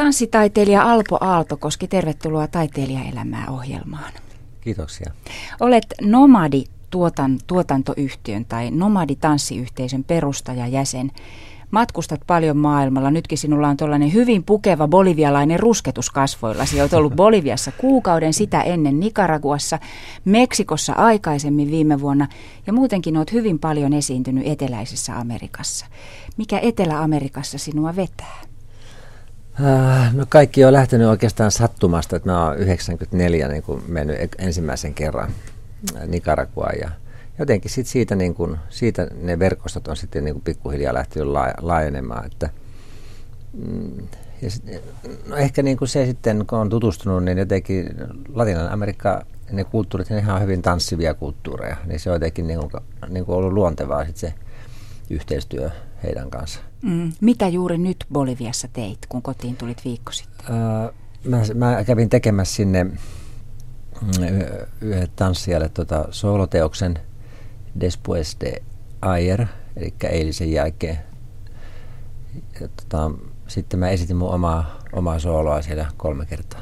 Tanssitaiteilija 0.00 0.82
Alpo 0.92 1.18
Aaltokoski, 1.20 1.88
tervetuloa 1.88 2.46
Taiteilijaelämää 2.46 3.46
ohjelmaan. 3.50 4.12
Kiitoksia. 4.60 5.12
Olet 5.60 5.84
Nomadi 6.02 6.64
tuotan, 6.90 7.38
tuotantoyhtiön 7.46 8.44
tai 8.44 8.70
Nomadi 8.70 9.16
tanssiyhteisön 9.16 10.04
perustajajäsen. 10.04 11.10
Matkustat 11.70 12.20
paljon 12.26 12.56
maailmalla. 12.56 13.10
Nytkin 13.10 13.38
sinulla 13.38 13.68
on 13.68 13.76
tuollainen 13.76 14.12
hyvin 14.12 14.44
pukeva 14.44 14.88
bolivialainen 14.88 15.60
rusketus 15.60 16.10
kasvoillasi. 16.10 16.80
Olet 16.80 16.92
ollut 16.92 17.16
Boliviassa 17.22 17.72
kuukauden, 17.72 18.32
sitä 18.32 18.62
ennen 18.62 19.00
Nicaraguassa, 19.00 19.78
Meksikossa 20.24 20.92
aikaisemmin 20.92 21.70
viime 21.70 22.00
vuonna 22.00 22.26
ja 22.66 22.72
muutenkin 22.72 23.16
olet 23.16 23.32
hyvin 23.32 23.58
paljon 23.58 23.92
esiintynyt 23.92 24.46
eteläisessä 24.46 25.18
Amerikassa. 25.18 25.86
Mikä 26.36 26.58
Etelä-Amerikassa 26.58 27.58
sinua 27.58 27.96
vetää? 27.96 28.49
Äh, 29.64 30.14
no 30.14 30.26
kaikki 30.28 30.64
on 30.64 30.72
lähtenyt 30.72 31.08
oikeastaan 31.08 31.50
sattumasta, 31.50 32.16
että 32.16 32.30
mä 32.30 32.46
oon 32.46 32.58
94 32.58 33.48
niin 33.48 33.62
kuin 33.62 33.82
mennyt 33.88 34.16
ensimmäisen 34.38 34.94
kerran 34.94 35.30
Nicaraguaan 36.06 36.78
ja 36.80 36.90
jotenkin 37.38 37.70
sit 37.70 37.86
siitä, 37.86 38.16
niin 38.16 38.34
kuin, 38.34 38.56
siitä 38.68 39.06
ne 39.22 39.38
verkostot 39.38 39.88
on 39.88 39.96
sitten 39.96 40.24
niin 40.24 40.34
kuin 40.34 40.44
pikkuhiljaa 40.44 40.94
lähtenyt 40.94 41.28
laajenemaan. 41.60 42.26
Että, 42.26 42.50
mm, 43.52 44.08
ja 44.42 44.50
sit, 44.50 44.64
no 45.26 45.36
ehkä 45.36 45.62
niin 45.62 45.76
kuin 45.76 45.88
se 45.88 46.06
sitten, 46.06 46.46
kun 46.46 46.58
on 46.58 46.68
tutustunut, 46.68 47.24
niin 47.24 47.38
jotenkin 47.38 47.94
Latinan 48.34 48.68
Amerikka, 48.68 49.22
ne 49.50 49.64
kulttuurit, 49.64 50.10
ne 50.10 50.18
ihan 50.18 50.42
hyvin 50.42 50.62
tanssivia 50.62 51.14
kulttuureja, 51.14 51.76
niin 51.86 52.00
se 52.00 52.10
on 52.10 52.14
jotenkin 52.14 52.46
niin 52.46 52.60
kuin, 52.60 52.70
niin 53.08 53.24
kuin 53.24 53.36
ollut 53.36 53.52
luontevaa 53.52 54.04
sit 54.04 54.16
se 54.16 54.34
yhteistyö 55.10 55.70
heidän 56.02 56.30
kanssa. 56.30 56.60
Mm. 56.82 57.12
Mitä 57.20 57.48
juuri 57.48 57.78
nyt 57.78 58.04
Boliviassa 58.12 58.68
teit, 58.68 58.98
kun 59.08 59.22
kotiin 59.22 59.56
tulit 59.56 59.84
viikko 59.84 60.12
sitten? 60.12 60.56
Öö, 60.56 60.92
mä, 61.24 61.42
mä 61.54 61.84
kävin 61.84 62.08
tekemässä 62.08 62.54
sinne 62.54 62.84
mm, 62.84 62.94
yhden 64.80 65.08
tanssijalle 65.16 65.68
tota 65.68 66.08
sooloteoksen 66.10 66.98
Despues 67.80 68.36
de 68.40 68.62
Ayer, 69.02 69.46
eli 69.76 69.94
eilisen 70.10 70.52
jälkeen. 70.52 70.98
Ja, 72.60 72.68
tota, 72.68 73.10
sitten 73.48 73.80
mä 73.80 73.88
esitin 73.88 74.16
mun 74.16 74.30
omaa, 74.30 74.78
omaa 74.92 75.18
sooloa 75.18 75.62
siellä 75.62 75.86
kolme 75.96 76.26
kertaa. 76.26 76.60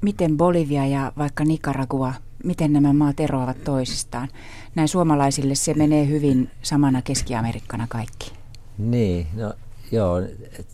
Miten 0.00 0.36
Bolivia 0.36 0.86
ja 0.86 1.12
vaikka 1.18 1.44
Nicaragua, 1.44 2.14
miten 2.44 2.72
nämä 2.72 2.92
maat 2.92 3.20
eroavat 3.20 3.64
toisistaan? 3.64 4.28
Näin 4.74 4.88
suomalaisille 4.88 5.54
se 5.54 5.74
menee 5.74 6.08
hyvin 6.08 6.50
samana 6.62 7.02
Keski-Amerikkana 7.02 7.86
kaikki. 7.88 8.32
Niin, 8.78 9.26
no 9.36 9.52
joo. 9.92 10.18
Et, 10.58 10.66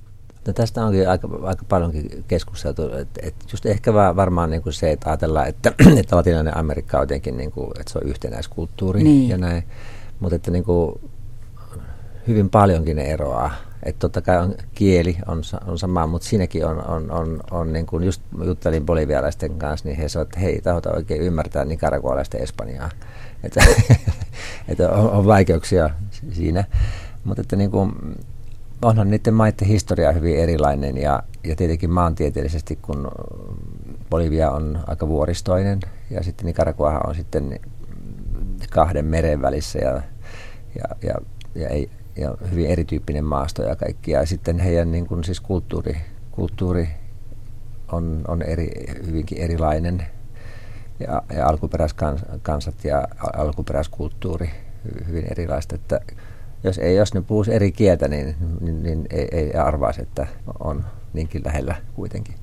no 0.47 0.53
tästä 0.53 0.85
onkin 0.85 1.09
aika, 1.09 1.29
aika 1.43 1.65
paljonkin 1.69 2.25
keskusteltu. 2.29 2.83
Että 2.97 3.21
et 3.23 3.35
just 3.53 3.67
ehkä 3.67 3.95
va, 3.95 4.17
varmaan 4.17 4.51
niin 4.51 4.63
kuin 4.63 4.73
se, 4.73 4.93
että 4.93 5.11
ajatellaan, 5.11 5.49
että, 5.49 5.73
että 6.01 6.17
latinalainen 6.17 6.57
Amerikka 6.57 6.97
on 6.97 7.03
jotenkin, 7.03 7.37
niin 7.37 7.51
kuin, 7.51 7.71
että 7.81 7.93
se 7.93 7.99
on 7.99 8.09
yhtenäiskulttuuri 8.09 9.03
niin. 9.03 9.29
ja 9.29 9.39
näin. 9.39 9.65
Mutta 10.21 10.37
että 10.37 10.51
niin 10.51 10.65
kuin, 10.65 11.01
hyvin 12.29 12.51
paljonkin 12.51 12.97
ne 12.97 13.03
eroaa. 13.03 13.51
Että 13.83 13.99
totta 13.99 14.21
kai 14.21 14.39
on, 14.39 14.55
kieli 14.75 15.17
on, 15.27 15.43
on 15.67 15.79
sama, 15.79 16.07
mutta 16.07 16.29
siinäkin 16.29 16.67
on, 16.67 16.87
on, 16.87 17.11
on, 17.11 17.41
on 17.51 17.73
niin 17.73 17.87
kuin 17.87 18.05
just 18.05 18.23
juttelin 18.45 18.87
bolivialaisten 18.87 19.59
kanssa, 19.59 19.89
niin 19.89 19.99
he 19.99 20.09
sanoivat, 20.09 20.29
että 20.29 20.41
hei, 20.41 20.61
tahota 20.61 20.93
oikein 20.93 21.23
ymmärtää 21.23 21.65
nicaragualaista 21.65 22.39
Espanjaa. 22.39 22.91
Että, 23.45 23.65
että 24.69 24.91
on, 24.91 25.11
on 25.11 25.27
vaikeuksia 25.27 25.91
siinä. 26.33 26.65
Mutta 27.25 27.41
että 27.41 27.57
niin 27.57 27.71
kuin, 27.71 27.93
onhan 28.83 29.11
niiden 29.11 29.35
maiden 29.35 29.69
historia 29.69 30.13
hyvin 30.13 30.39
erilainen 30.39 30.97
ja, 30.97 31.23
ja 31.45 31.57
tietenkin 31.57 31.91
maantieteellisesti, 31.91 32.77
kun 32.77 33.11
Bolivia 34.11 34.51
on 34.51 34.81
aika 34.87 35.09
vuoristoinen 35.09 35.81
ja 36.11 36.23
sitten 36.23 36.47
Nicaragua 36.47 37.01
on 37.07 37.15
sitten 37.15 37.61
kahden 38.71 39.05
meren 39.05 39.43
välissä 39.43 39.79
ja, 39.79 40.03
ja, 40.75 40.97
ja, 41.03 41.15
ja, 41.55 41.69
ei, 41.69 41.91
ja 42.17 42.35
hyvin 42.51 42.67
erityyppinen 42.67 43.25
maasto 43.25 43.63
ja 43.63 43.77
kaikki. 43.77 44.11
Ja 44.11 44.27
sitten 44.27 44.59
heidän 44.59 44.93
niin 44.93 45.07
kuin, 45.07 45.25
siis 45.25 45.41
kulttuuri, 45.41 45.97
kulttuuri 46.31 46.89
on, 47.93 48.25
on 48.29 48.43
eri, 48.43 48.71
hyvinkin 49.07 49.39
erilainen 49.39 50.07
ja, 51.01 51.23
ja 51.37 51.47
alkuperäiskansat 51.47 52.85
ja 52.85 53.09
alkuperäiskulttuuri 53.37 54.51
hyvin 55.07 55.25
erilaista. 55.31 55.75
Että 55.75 56.01
jos, 56.65 56.79
ei, 56.79 56.97
jos 56.97 57.15
ne 57.15 57.21
puhuisi 57.21 57.55
eri 57.55 57.73
kieltä, 57.73 58.09
niin, 58.09 58.37
niin, 58.61 58.83
niin 58.83 59.07
ei, 59.11 59.29
ei 59.33 59.55
arvaisi, 59.55 60.03
että 60.03 60.27
on 60.61 60.85
niinkin 61.13 61.43
lähellä 61.45 61.77
kuitenkin. 61.95 62.35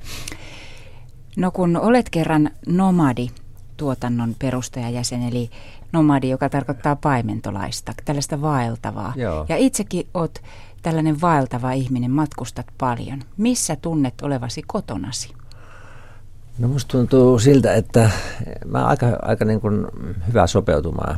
No 1.38 1.52
kun 1.52 1.78
olet 1.78 2.10
kerran 2.10 2.50
nomadi, 2.68 3.30
tuotannon 3.78 4.36
perustajajäsen, 4.40 5.24
eli 5.24 5.50
nomadi, 5.92 6.30
joka 6.30 6.50
tarkoittaa 6.50 6.96
paimentolaista, 6.96 7.94
tällaista 8.06 8.42
vaeltavaa. 8.42 9.14
Joo. 9.16 9.46
Ja 9.50 9.58
itsekin 9.58 10.08
olet 10.14 10.44
tällainen 10.82 11.22
vaeltava 11.22 11.72
ihminen, 11.72 12.12
matkustat 12.12 12.68
paljon. 12.78 13.22
Missä 13.38 13.76
tunnet 13.76 14.22
olevasi 14.22 14.62
kotonasi? 14.68 15.34
No 16.60 16.68
musta 16.68 16.92
tuntuu 16.92 17.40
siltä, 17.40 17.74
että 17.74 18.10
mä 18.66 18.80
oon 18.80 18.90
aika, 18.90 19.06
aika 19.22 19.46
niin 19.46 19.62
kuin 19.62 19.88
hyvä 20.28 20.48
sopeutumaan 20.48 21.18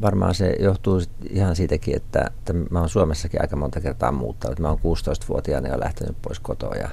varmaan 0.00 0.34
se 0.34 0.56
johtuu 0.60 1.00
ihan 1.30 1.56
siitäkin, 1.56 1.96
että, 1.96 2.30
että 2.38 2.52
mä 2.70 2.78
oon 2.78 2.88
Suomessakin 2.88 3.40
aika 3.40 3.56
monta 3.56 3.80
kertaa 3.80 4.12
muuttanut. 4.12 4.58
Mä 4.58 4.68
oon 4.68 4.78
16-vuotiaana 4.78 5.68
jo 5.68 5.80
lähtenyt 5.80 6.16
pois 6.22 6.40
kotoa 6.40 6.74
ja 6.74 6.88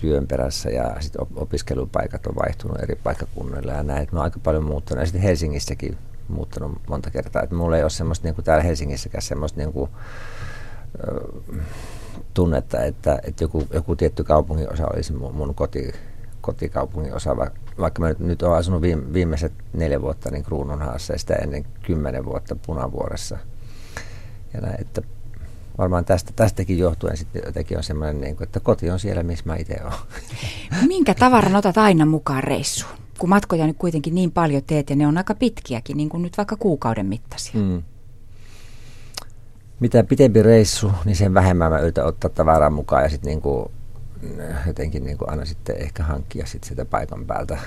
työn 0.00 0.26
perässä 0.26 0.70
ja 0.70 0.96
sitten 1.00 1.26
opiskelupaikat 1.36 2.26
on 2.26 2.34
vaihtunut 2.34 2.82
eri 2.82 2.94
paikkakunnilla 2.94 3.72
ja 3.72 3.82
näin. 3.82 4.08
Mä 4.12 4.18
oon 4.18 4.24
aika 4.24 4.40
paljon 4.42 4.64
muuttanut 4.64 5.02
ja 5.02 5.06
sitten 5.06 5.22
Helsingissäkin 5.22 5.98
muuttanut 6.28 6.78
monta 6.88 7.10
kertaa. 7.10 7.42
Että 7.42 7.54
mulla 7.54 7.76
ei 7.76 7.82
ole 7.82 7.90
semmoista 7.90 8.26
niin 8.26 8.34
kuin 8.34 8.44
täällä 8.44 8.64
Helsingissäkään 8.64 9.22
semmoista 9.22 9.60
niin 9.60 9.72
kuin, 9.72 9.90
tunnetta, 12.34 12.82
että, 12.82 13.18
että 13.24 13.44
joku, 13.44 13.66
joku 13.72 13.96
tietty 13.96 14.24
kaupungin 14.24 14.72
osa 14.72 14.86
olisi 14.94 15.12
mun, 15.12 15.34
mun 15.34 15.54
koti, 15.54 15.92
kotikaupungin 16.44 17.14
osa, 17.14 17.36
vaikka 17.78 18.00
mä 18.00 18.08
nyt, 18.08 18.18
nyt 18.18 18.42
olen 18.42 18.58
asunut 18.58 18.82
viime, 18.82 19.12
viimeiset 19.12 19.52
neljä 19.72 20.02
vuotta 20.02 20.30
niin 20.30 20.44
Kruununhaassa 20.44 21.12
ja 21.12 21.18
sitä 21.18 21.34
ennen 21.34 21.64
kymmenen 21.82 22.24
vuotta 22.24 22.56
Punavuoressa. 22.66 23.38
Ja 24.54 24.60
näin, 24.60 24.80
että 24.80 25.02
varmaan 25.78 26.04
tästä, 26.04 26.32
tästäkin 26.36 26.78
johtuen 26.78 27.16
sitten 27.16 27.42
jotenkin 27.46 27.76
on 27.76 27.84
semmoinen, 27.84 28.20
niin 28.20 28.36
kuin, 28.36 28.46
että 28.46 28.60
koti 28.60 28.90
on 28.90 28.98
siellä, 28.98 29.22
missä 29.22 29.44
mä 29.46 29.56
itse 29.56 29.80
olen. 29.82 29.92
Minkä 30.88 31.14
tavaran 31.14 31.56
otat 31.56 31.78
aina 31.78 32.06
mukaan 32.06 32.44
reissuun? 32.44 32.92
Kun 33.18 33.28
matkoja 33.28 33.66
nyt 33.66 33.76
kuitenkin 33.78 34.14
niin 34.14 34.32
paljon 34.32 34.62
teet 34.66 34.90
ja 34.90 34.96
ne 34.96 35.06
on 35.06 35.18
aika 35.18 35.34
pitkiäkin, 35.34 35.96
niin 35.96 36.08
kuin 36.08 36.22
nyt 36.22 36.36
vaikka 36.36 36.56
kuukauden 36.56 37.06
mittaisia. 37.06 37.60
Mm. 37.60 37.82
Mitä 39.80 40.04
pitempi 40.04 40.42
reissu, 40.42 40.92
niin 41.04 41.16
sen 41.16 41.34
vähemmän 41.34 41.72
mä 41.72 41.78
yritän 41.78 42.06
ottaa 42.06 42.30
tavaraa 42.30 42.70
mukaan 42.70 43.02
ja 43.02 43.08
sitten 43.08 43.28
niin 43.28 43.40
kuin 43.40 43.70
jotenkin 44.66 45.04
niin 45.04 45.18
kuin 45.18 45.30
aina 45.30 45.44
sitten 45.44 45.76
ehkä 45.82 46.02
hankkia 46.02 46.46
sitten 46.46 46.68
sitä 46.68 46.84
paikan 46.84 47.26
päältä 47.26 47.58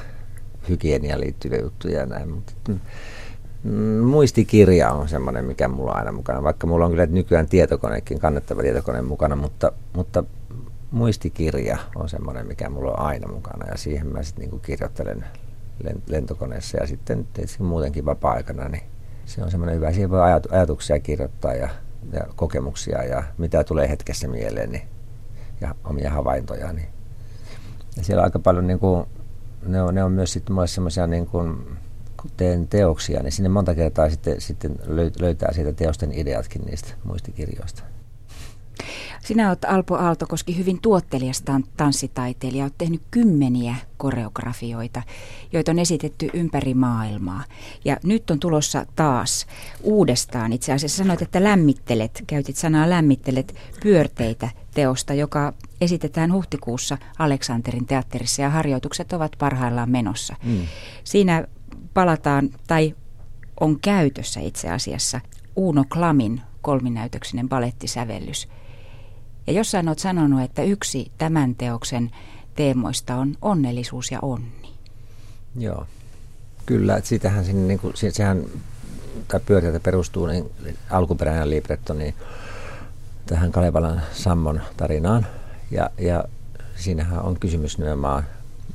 hygieniaan 0.69 1.22
liittyviä 1.22 1.62
juttuja 1.62 2.00
ja 2.00 2.06
näin. 2.06 2.29
Mutta, 2.29 2.53
mm, 3.63 4.03
muistikirja 4.03 4.91
on 4.91 5.09
semmoinen, 5.09 5.45
mikä 5.45 5.68
mulla 5.68 5.91
on 5.91 5.97
aina 5.97 6.12
mukana, 6.12 6.44
vaikka 6.44 6.68
mulla 6.68 6.85
on 6.85 6.91
kyllä 6.91 7.06
nykyään 7.06 7.50
tietokonekin, 7.50 8.19
kannettava 8.19 8.62
tietokone 8.62 9.01
mukana, 9.01 9.35
mutta, 9.35 9.72
mutta 9.94 10.23
muistikirja 10.91 11.78
on 11.95 12.09
semmoinen, 12.09 12.47
mikä 12.47 12.69
mulla 12.69 12.91
on 12.91 13.00
aina 13.00 13.28
mukana 13.34 13.68
ja 13.72 13.78
siihen 13.78 14.07
mä 14.07 14.24
sitten 14.24 14.50
niin 14.50 14.62
kirjoittelen 14.62 15.25
lentokoneessa 16.07 16.78
ja 16.78 16.88
sitten 16.88 17.28
muutenkin 17.59 18.06
vapaa-aikana, 18.06 18.68
niin 18.68 18.84
se 19.25 19.44
on 19.44 19.51
semmoinen 19.51 19.75
hyvä. 19.75 19.91
Siihen 19.91 20.09
voi 20.09 20.22
ajatuksia 20.51 21.00
kirjoittaa 21.00 21.53
ja, 21.53 21.69
ja 22.12 22.22
kokemuksia 22.35 23.03
ja 23.03 23.24
mitä 23.38 23.63
tulee 23.63 23.89
hetkessä 23.89 24.28
mieleen, 24.28 24.72
niin 24.72 24.88
ja 25.62 25.75
omia 25.84 26.12
havaintoja. 26.12 26.74
Niin. 26.74 26.88
Ja 27.98 28.04
siellä 28.04 28.21
on 28.21 28.25
aika 28.25 28.39
paljon, 28.39 28.68
niin 28.68 28.80
kuin, 28.80 29.06
ne, 29.65 29.81
on, 29.81 29.95
ne 29.95 30.04
on 30.04 30.12
myös 30.12 30.33
sitten 30.33 30.54
mulle 30.54 30.68
semmoisia, 30.68 31.07
niin 31.07 31.27
kuin, 31.27 31.77
kun 32.21 32.31
teen 32.38 32.68
teoksia, 32.68 33.24
niin 33.24 33.31
sinne 33.31 33.50
monta 33.50 33.75
kertaa 33.75 34.09
sitten, 34.09 34.42
sitten 34.42 34.75
löytää 35.19 35.54
siitä 35.54 35.74
teosten 35.74 36.13
ideatkin 36.13 36.62
niistä 36.65 36.94
muistikirjoista. 37.04 37.83
Sinä 39.27 39.47
olet 39.47 39.65
Alpo 39.65 39.95
Aaltokoski 39.95 40.57
hyvin 40.57 40.81
tuottelias 40.81 41.44
tanssitaiteilija. 41.77 42.63
Olet 42.63 42.77
tehnyt 42.77 43.01
kymmeniä 43.12 43.75
koreografioita, 43.97 45.01
joita 45.53 45.71
on 45.71 45.79
esitetty 45.79 46.29
ympäri 46.33 46.74
maailmaa. 46.74 47.44
Ja 47.85 47.97
nyt 48.03 48.31
on 48.31 48.39
tulossa 48.39 48.85
taas 48.95 49.47
uudestaan. 49.83 50.53
Itse 50.53 50.74
asiassa 50.74 50.97
sanoit, 50.97 51.21
että 51.21 51.44
lämmittelet, 51.44 52.24
käytit 52.27 52.56
sanaa 52.56 52.89
lämmittelet 52.89 53.56
pyörteitä 53.83 54.50
teosta, 54.74 55.13
joka 55.13 55.53
esitetään 55.81 56.33
huhtikuussa 56.33 56.97
Aleksanterin 57.19 57.85
teatterissa 57.85 58.41
ja 58.41 58.50
harjoitukset 58.50 59.13
ovat 59.13 59.31
parhaillaan 59.39 59.91
menossa. 59.91 60.35
Mm. 60.44 60.68
Siinä 61.03 61.47
palataan, 61.94 62.50
tai 62.68 62.95
on 63.59 63.80
käytössä 63.80 64.39
itse 64.39 64.69
asiassa 64.69 65.21
Uno 65.56 65.83
Klamin 65.94 66.41
kolminäytöksinen 66.62 67.50
balettisävellys– 67.50 68.47
Ja 69.47 69.53
jossain 69.53 69.88
olet 69.88 69.99
sanonut, 69.99 70.41
että 70.41 70.63
yksi 70.63 71.11
tämän 71.17 71.55
teoksen 71.55 72.11
teemoista 72.55 73.15
on 73.15 73.35
onnellisuus 73.41 74.11
ja 74.11 74.19
onni. 74.21 74.73
Joo, 75.57 75.85
kyllä. 76.65 76.97
Että 76.97 77.07
sitähän 77.07 77.45
sinne, 77.45 77.67
niin 77.67 77.79
kuin, 77.79 77.94
sehän, 78.11 78.44
tai 79.27 79.39
pyöriä 79.39 79.79
perustuu 79.79 80.25
niin 80.25 80.51
alkuperäinen 80.89 81.49
libretto 81.49 81.94
niin 81.94 82.15
tähän 83.25 83.51
Kalevalan 83.51 84.01
Sammon 84.13 84.61
tarinaan. 84.77 85.27
Ja, 85.71 85.89
ja 85.97 86.23
siinähän 86.75 87.21
on 87.21 87.39
kysymys 87.39 87.77
nimenomaan 87.77 88.23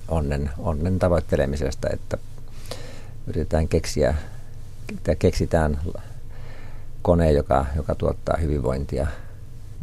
onnen, 0.08 0.50
onnen 0.58 0.98
tavoittelemisesta, 0.98 1.88
että 1.92 2.18
yritetään 3.26 3.68
keksiä, 3.68 4.14
keksitään 5.18 5.80
kone, 7.02 7.32
joka, 7.32 7.66
joka 7.76 7.94
tuottaa 7.94 8.36
hyvinvointia. 8.36 9.06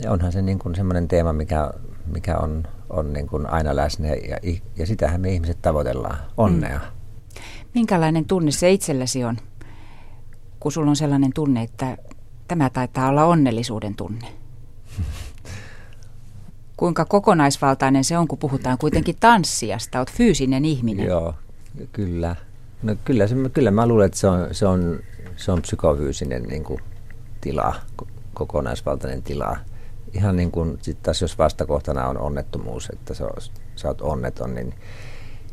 Ja 0.04 0.12
onhan 0.12 0.32
se 0.32 0.42
niin 0.42 0.60
kuin 0.60 0.76
semmoinen 0.76 1.08
teema, 1.08 1.34
mikä, 1.34 1.72
mikä 2.06 2.38
on, 2.38 2.64
on 2.90 3.14
niin 3.14 3.28
kuin 3.28 3.50
aina 3.50 3.76
läsnä 3.76 4.08
ja, 4.08 4.38
ja 4.76 4.86
sitähän 4.86 5.22
me 5.22 5.34
ihmiset 5.34 5.62
tavoitellaan, 5.62 6.18
onnea. 6.38 6.80
Mm. 6.80 7.42
Minkälainen 7.74 8.26
tunne 8.26 8.52
se 8.52 8.72
itselläsi 8.72 9.24
on, 9.24 9.38
kun 10.60 10.72
sulla 10.72 10.90
on 10.90 10.96
sellainen 10.96 11.34
tunne, 11.34 11.62
että 11.62 11.98
tämä 12.48 12.70
taitaa 12.70 13.10
olla 13.10 13.26
onnellisuuden 13.26 13.96
tunne? 13.96 14.28
Kuinka 16.78 17.06
kokonaisvaltainen 17.06 18.04
se 18.04 18.18
on, 18.18 18.28
kun 18.28 18.38
puhutaan 18.38 18.78
kuitenkin 18.78 19.16
tanssijasta, 19.20 19.98
olet 19.98 20.12
fyysinen 20.12 20.66
ihminen. 20.66 21.06
Joo, 21.06 21.34
kyllä. 21.92 22.36
No 22.84 22.96
kyllä, 23.06 23.28
se, 23.28 23.36
kyllä 23.54 23.72
mä 23.72 23.88
luulen, 23.88 24.06
että 24.06 24.18
se 24.18 24.28
on, 24.28 24.48
se 24.52 24.68
on, 24.68 25.00
se 25.36 25.52
on 25.52 25.62
psykofyysinen 25.62 26.44
niin 26.44 26.64
kuin, 26.64 26.80
tila, 27.42 27.76
kokonaisvaltainen 28.34 29.24
tila. 29.24 29.58
Ihan 30.14 30.36
niin 30.36 30.52
kuin 30.52 30.78
sitten 30.82 31.04
taas 31.04 31.22
jos 31.22 31.38
vastakohtana 31.38 32.08
on 32.08 32.18
onnettomuus, 32.18 32.90
että 32.94 33.14
sä, 33.14 33.26
sä 33.76 33.88
oot 33.88 34.02
onneton, 34.02 34.56
niin, 34.56 34.74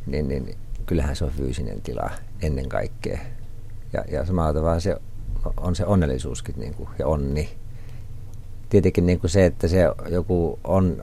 niin, 0.07 0.29
niin 0.29 0.57
kyllähän 0.87 1.17
se 1.17 1.25
on 1.25 1.31
fyysinen 1.31 1.81
tila 1.81 2.11
ennen 2.43 2.69
kaikkea. 2.69 3.19
Ja, 3.93 4.05
ja 4.09 4.25
samalla 4.25 4.53
tavalla 4.53 4.81
se 4.81 4.97
on 5.57 5.77
se 5.77 5.85
onnellisuuskin 5.85 6.55
niin 6.59 6.75
kuin, 6.75 6.89
ja 6.99 7.07
onni. 7.07 7.49
Tietenkin 8.69 9.07
niin 9.07 9.21
kuin 9.21 9.31
se, 9.31 9.47
että 9.47 9.69
se 9.69 9.79
joku 10.09 10.59
on 10.65 11.03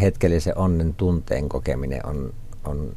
hetkellisen 0.00 0.58
onnen 0.58 0.94
tunteen 0.94 1.48
kokeminen 1.48 2.06
on, 2.06 2.34
on 2.64 2.92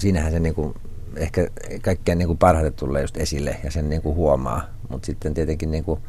siinähän 0.00 0.32
se 0.32 0.40
niin 0.40 0.54
kuin 0.54 0.74
ehkä 1.16 1.48
kaikkein 1.82 2.18
niin 2.18 2.28
kuin 2.28 2.38
parhaiten 2.38 2.72
tulee 2.72 3.02
just 3.02 3.16
esille 3.16 3.56
ja 3.64 3.70
sen 3.70 3.90
niin 3.90 4.02
kuin 4.02 4.16
huomaa. 4.16 4.62
Mutta 4.88 5.06
sitten 5.06 5.34
tietenkin 5.34 5.70
niin 5.70 5.84
kuin 5.84 6.00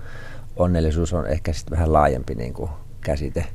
onnellisuus 0.56 1.14
on 1.14 1.28
ehkä 1.28 1.54
sitten 1.54 1.72
vähän 1.72 1.94
laajempi 1.94 2.36
niin 2.36 2.54
kuin 2.54 2.70
käsite 3.02 3.46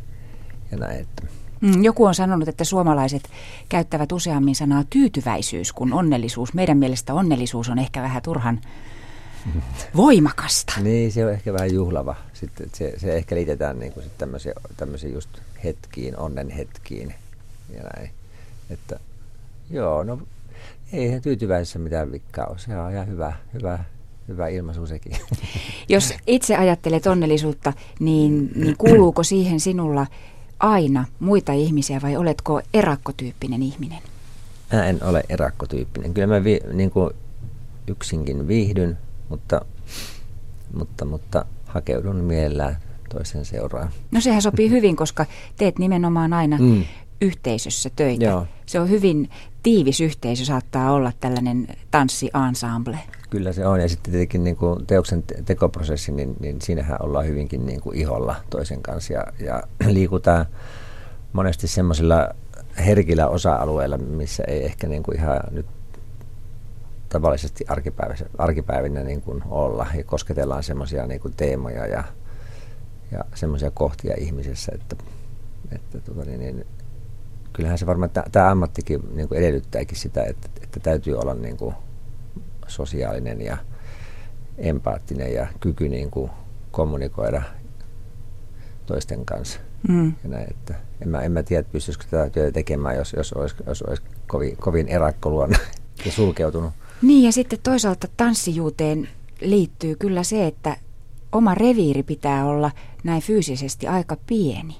ja 0.70 0.78
näin. 0.78 1.00
Että. 1.00 1.22
Mm, 1.60 1.84
joku 1.84 2.04
on 2.04 2.14
sanonut, 2.14 2.48
että 2.48 2.64
suomalaiset 2.64 3.22
käyttävät 3.68 4.12
useammin 4.12 4.54
sanaa 4.54 4.84
tyytyväisyys 4.90 5.72
kuin 5.72 5.92
onnellisuus. 5.92 6.54
Meidän 6.54 6.78
mielestä 6.78 7.14
onnellisuus 7.14 7.68
on 7.68 7.78
ehkä 7.78 8.02
vähän 8.02 8.22
turhan 8.22 8.60
voimakasta. 9.96 10.72
niin, 10.80 11.12
se 11.12 11.26
on 11.26 11.32
ehkä 11.32 11.52
vähän 11.52 11.74
juhlava. 11.74 12.16
Sitten 12.32 12.70
se, 12.72 12.94
se 12.98 13.16
ehkä 13.16 13.34
liitetään 13.34 13.78
niin 13.78 13.92
kuin 13.92 14.06
tämmöisiin 14.76 15.14
just 15.14 15.28
hetkiin, 15.64 16.18
onnen 16.18 16.50
hetkiin 16.50 17.14
ja 17.70 17.82
näin. 17.82 18.10
Että 18.70 19.00
joo, 19.70 20.04
no 20.04 20.18
ei 20.92 21.20
tyytyväisessä 21.20 21.78
mitään 21.78 22.12
vikkaa 22.12 22.46
ole. 22.46 22.58
Se 22.58 22.78
on 22.78 22.92
ihan 22.92 23.08
hyvä, 23.08 23.32
hyvä, 23.54 23.84
hyvä 24.28 24.48
ilmaisu 24.48 24.86
sekin. 24.86 25.12
Jos 25.88 26.14
itse 26.26 26.56
ajattelet 26.56 27.06
onnellisuutta, 27.06 27.72
niin, 28.00 28.50
niin 28.54 28.76
kuuluuko 28.78 29.22
siihen 29.22 29.60
sinulla 29.60 30.06
aina 30.58 31.04
muita 31.20 31.52
ihmisiä 31.52 32.02
vai 32.02 32.16
oletko 32.16 32.60
erakkotyyppinen 32.74 33.62
ihminen? 33.62 33.98
Mä 34.72 34.86
en 34.86 35.04
ole 35.04 35.22
erakkotyyppinen. 35.28 36.14
Kyllä 36.14 36.26
mä 36.26 36.44
vi, 36.44 36.60
niin 36.72 36.90
kuin 36.90 37.10
yksinkin 37.86 38.48
viihdyn, 38.48 38.98
mutta, 39.28 39.60
mutta, 40.76 41.04
mutta 41.04 41.44
hakeudun 41.66 42.16
mielellään 42.16 42.76
toisen 43.08 43.44
seuraan. 43.44 43.88
No 44.10 44.20
sehän 44.20 44.42
sopii 44.42 44.70
hyvin, 44.76 44.96
koska 44.96 45.26
teet 45.56 45.78
nimenomaan 45.78 46.32
aina 46.32 46.58
mm. 46.58 46.84
yhteisössä 47.20 47.90
töitä. 47.96 48.24
Joo. 48.24 48.46
Se 48.66 48.80
on 48.80 48.90
hyvin 48.90 49.30
tiivis 49.62 50.00
yhteisö, 50.00 50.44
saattaa 50.44 50.92
olla 50.92 51.12
tällainen 51.20 51.68
tanssi-ensemble. 51.90 52.98
Kyllä 53.34 53.52
se 53.52 53.66
on. 53.66 53.80
Ja 53.80 53.88
sitten 53.88 54.12
tietenkin 54.12 54.44
niin 54.44 54.56
kuin 54.56 54.86
teoksen 54.86 55.22
tekoprosessi, 55.44 56.12
niin, 56.12 56.36
niin 56.40 56.62
siinähän 56.62 56.96
ollaan 57.02 57.26
hyvinkin 57.26 57.66
niin 57.66 57.80
kuin 57.80 57.96
iholla 57.96 58.36
toisen 58.50 58.82
kanssa 58.82 59.12
ja, 59.12 59.24
ja 59.40 59.62
liikutaan 59.94 60.46
monesti 61.32 61.68
semmoisilla 61.68 62.28
herkillä 62.78 63.28
osa-alueilla, 63.28 63.98
missä 63.98 64.44
ei 64.46 64.64
ehkä 64.64 64.86
niin 64.86 65.02
kuin 65.02 65.18
ihan 65.18 65.40
nyt 65.50 65.66
tavallisesti 67.08 67.64
arkipäivinä 68.38 69.02
niin 69.02 69.22
kuin 69.22 69.42
olla 69.46 69.86
ja 69.94 70.04
kosketellaan 70.04 70.62
semmoisia 70.62 71.06
niin 71.06 71.20
kuin 71.20 71.34
teemoja 71.36 71.86
ja, 71.86 72.04
ja 73.12 73.24
semmoisia 73.34 73.70
kohtia 73.70 74.14
ihmisessä, 74.18 74.72
että, 74.74 74.96
että 75.72 76.00
tota 76.00 76.24
niin, 76.24 76.40
niin, 76.40 76.66
kyllähän 77.52 77.78
se 77.78 77.86
varmaan, 77.86 78.10
tämä 78.32 78.50
ammattikin 78.50 79.00
niin 79.16 79.28
kuin 79.28 79.38
edellyttääkin 79.38 79.98
sitä, 79.98 80.22
että, 80.22 80.48
että 80.62 80.80
täytyy 80.80 81.18
olla 81.18 81.34
niin 81.34 81.56
kuin 81.56 81.74
sosiaalinen 82.66 83.40
ja 83.40 83.56
empaattinen 84.58 85.32
ja 85.32 85.46
kyky 85.60 85.88
niin 85.88 86.10
kuin 86.10 86.30
kommunikoida 86.70 87.42
toisten 88.86 89.24
kanssa. 89.24 89.60
Mm. 89.88 90.14
Ja 90.22 90.28
näin, 90.28 90.50
että 90.50 90.74
en, 91.00 91.08
mä, 91.08 91.20
en 91.20 91.32
mä 91.32 91.42
tiedä, 91.42 91.68
pystyisikö 91.72 92.04
tätä 92.10 92.30
työtä 92.30 92.52
tekemään, 92.52 92.96
jos, 92.96 93.12
jos 93.16 93.32
olisi, 93.32 93.56
jos 93.66 93.82
olisi 93.82 94.02
kovin, 94.26 94.56
kovin 94.56 94.88
erakkoluonna 94.88 95.58
ja 96.06 96.12
sulkeutunut. 96.12 96.72
Niin 97.02 97.24
ja 97.24 97.32
sitten 97.32 97.58
toisaalta 97.62 98.08
tanssijuuteen 98.16 99.08
liittyy 99.40 99.96
kyllä 99.96 100.22
se, 100.22 100.46
että 100.46 100.76
oma 101.32 101.54
reviiri 101.54 102.02
pitää 102.02 102.46
olla 102.46 102.70
näin 103.04 103.22
fyysisesti 103.22 103.86
aika 103.86 104.16
pieni. 104.26 104.76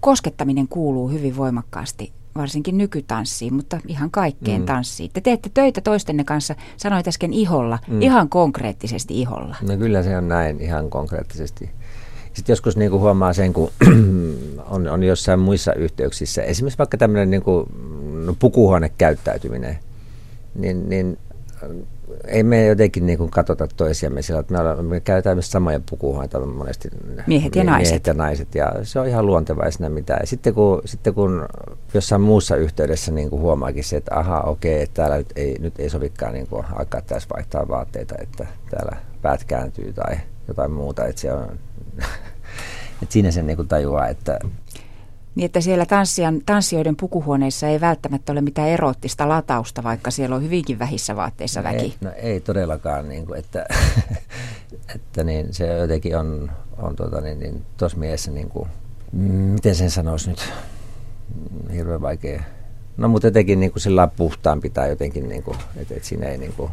Koskettaminen 0.00 0.68
kuuluu 0.68 1.08
hyvin 1.08 1.36
voimakkaasti 1.36 2.12
varsinkin 2.34 2.78
nykytanssiin, 2.78 3.54
mutta 3.54 3.80
ihan 3.86 4.10
kaikkeen 4.10 4.60
mm. 4.60 4.66
tanssiin. 4.66 5.10
Te 5.12 5.20
teette 5.20 5.50
töitä 5.54 5.80
toistenne 5.80 6.24
kanssa, 6.24 6.54
sanoit 6.76 7.08
äsken 7.08 7.32
iholla, 7.32 7.78
mm. 7.88 8.02
ihan 8.02 8.28
konkreettisesti 8.28 9.20
iholla. 9.20 9.56
No 9.62 9.76
kyllä 9.76 10.02
se 10.02 10.16
on 10.16 10.28
näin, 10.28 10.60
ihan 10.60 10.90
konkreettisesti. 10.90 11.70
Sitten 12.32 12.52
joskus 12.52 12.76
niin 12.76 12.90
kuin 12.90 13.00
huomaa 13.00 13.32
sen, 13.32 13.52
kun 13.52 13.70
on, 14.74 14.88
on 14.88 15.02
jossain 15.02 15.40
muissa 15.40 15.72
yhteyksissä, 15.72 16.42
esimerkiksi 16.42 16.78
vaikka 16.78 16.96
tämmöinen 16.96 17.30
niin 17.30 17.42
kuin, 17.42 17.66
no, 18.26 18.36
pukuhuonekäyttäytyminen, 18.38 19.78
niin, 20.54 20.88
niin 20.88 21.18
ei 22.26 22.42
me 22.42 22.66
jotenkin 22.66 23.06
niin 23.06 23.18
kuin 23.18 23.30
katsota 23.30 23.68
toisiamme 23.76 24.22
sillä, 24.22 24.40
että 24.40 24.52
me, 24.52 24.60
ollaan, 24.60 24.84
me 24.84 25.00
käytetään 25.00 25.36
myös 25.36 25.50
samoja 25.50 25.80
pukuhuoneita 25.90 26.40
monesti. 26.40 26.88
Miehet 27.26 27.56
ja 27.56 27.64
naiset. 27.64 27.90
Miehet 27.90 28.06
ja 28.06 28.14
naiset, 28.14 28.54
ja 28.54 28.72
se 28.82 29.00
on 29.00 29.06
ihan 29.06 29.26
luontevaa 29.26 29.70
siinä 29.70 29.88
mitään. 29.88 30.20
Ja 30.20 30.26
sitten 30.26 30.54
kun, 30.54 30.82
sitten 30.84 31.14
kun 31.14 31.48
jossain 31.94 32.22
muussa 32.22 32.56
yhteydessä 32.56 33.12
niin 33.12 33.30
kuin 33.30 33.42
huomaakin 33.42 33.84
se, 33.84 33.96
että 33.96 34.14
aha, 34.14 34.40
okei, 34.40 34.82
että 34.82 34.94
täällä 34.94 35.16
nyt 35.16 35.32
ei, 35.36 35.56
nyt 35.60 35.80
ei 35.80 35.90
sovikaan 35.90 36.32
niin 36.32 36.46
kuin 36.46 36.64
alkaa 36.72 37.00
tässä 37.02 37.28
vaihtaa 37.34 37.68
vaatteita, 37.68 38.14
että 38.18 38.46
täällä 38.70 38.96
päät 39.22 39.44
kääntyy 39.44 39.92
tai 39.92 40.16
jotain 40.48 40.70
muuta, 40.70 41.06
että 41.06 41.20
se 41.20 41.32
on... 41.32 41.58
että 43.02 43.12
siinä 43.12 43.30
sen 43.30 43.46
niin 43.46 43.56
kuin 43.56 43.68
tajuaa, 43.68 44.08
että 44.08 44.38
niin, 45.34 45.46
että 45.46 45.60
siellä 45.60 45.86
tanssijan, 45.86 46.40
tanssijoiden 46.46 46.96
pukuhuoneissa 46.96 47.68
ei 47.68 47.80
välttämättä 47.80 48.32
ole 48.32 48.40
mitään 48.40 48.68
eroottista 48.68 49.28
latausta, 49.28 49.82
vaikka 49.82 50.10
siellä 50.10 50.36
on 50.36 50.42
hyvinkin 50.42 50.78
vähissä 50.78 51.16
vaatteissa 51.16 51.62
väki. 51.62 51.84
Ei, 51.84 51.94
no 52.00 52.10
ei 52.16 52.40
todellakaan, 52.40 53.08
niin 53.08 53.26
kuin, 53.26 53.38
että, 53.38 53.66
että 54.94 55.24
niin, 55.24 55.54
se 55.54 55.66
jotenkin 55.66 56.16
on, 56.16 56.50
on 56.78 56.96
tuota, 56.96 57.20
niin, 57.20 57.40
niin, 57.40 57.64
tuossa 57.76 57.98
mielessä, 57.98 58.30
niin 58.30 58.48
kuin, 58.48 58.68
miten 59.52 59.74
sen 59.74 59.90
sanoisi 59.90 60.30
nyt, 60.30 60.52
hirveän 61.74 62.02
vaikea. 62.02 62.42
No 62.96 63.08
mutta 63.08 63.26
jotenkin 63.26 63.60
niin 63.60 63.72
kuin 63.72 63.82
sillä 63.82 64.06
puhtaan 64.06 64.60
pitää 64.60 64.86
jotenkin, 64.86 65.28
niin 65.28 65.42
kuin, 65.42 65.56
että, 65.76 65.94
että 65.94 66.08
siinä 66.08 66.26
ei, 66.26 66.38
niin 66.38 66.52
kuin, 66.52 66.70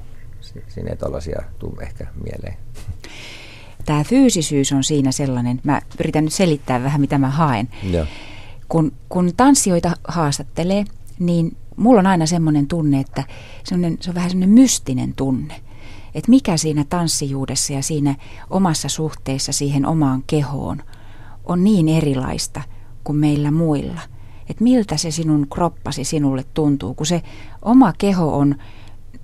siinä 0.67 0.89
ei 0.89 0.97
tollaisia 0.97 1.41
tule 1.59 1.83
ehkä 1.83 2.07
mieleen. 2.23 2.57
Tämä 3.85 4.03
fyysisyys 4.03 4.71
on 4.71 4.83
siinä 4.83 5.11
sellainen, 5.11 5.59
mä 5.63 5.81
yritän 5.99 6.23
nyt 6.23 6.33
selittää 6.33 6.83
vähän 6.83 7.01
mitä 7.01 7.17
mä 7.17 7.29
haen. 7.29 7.69
Joo 7.91 8.05
kun, 8.69 8.91
kun 9.09 9.31
tanssijoita 9.37 9.91
haastattelee, 10.07 10.85
niin 11.19 11.57
mulla 11.75 11.99
on 11.99 12.07
aina 12.07 12.25
semmoinen 12.25 12.67
tunne, 12.67 12.99
että 12.99 13.23
se 13.63 13.75
on 13.75 14.15
vähän 14.15 14.29
semmoinen 14.29 14.49
mystinen 14.55 15.13
tunne. 15.15 15.61
Että 16.15 16.29
mikä 16.29 16.57
siinä 16.57 16.85
tanssijuudessa 16.89 17.73
ja 17.73 17.83
siinä 17.83 18.15
omassa 18.49 18.89
suhteessa 18.89 19.51
siihen 19.51 19.85
omaan 19.85 20.23
kehoon 20.27 20.83
on 21.45 21.63
niin 21.63 21.89
erilaista 21.89 22.61
kuin 23.03 23.15
meillä 23.15 23.51
muilla. 23.51 24.01
Että 24.49 24.63
miltä 24.63 24.97
se 24.97 25.11
sinun 25.11 25.47
kroppasi 25.53 26.03
sinulle 26.03 26.45
tuntuu, 26.53 26.93
kun 26.93 27.05
se 27.05 27.21
oma 27.61 27.93
keho 27.97 28.37
on 28.37 28.55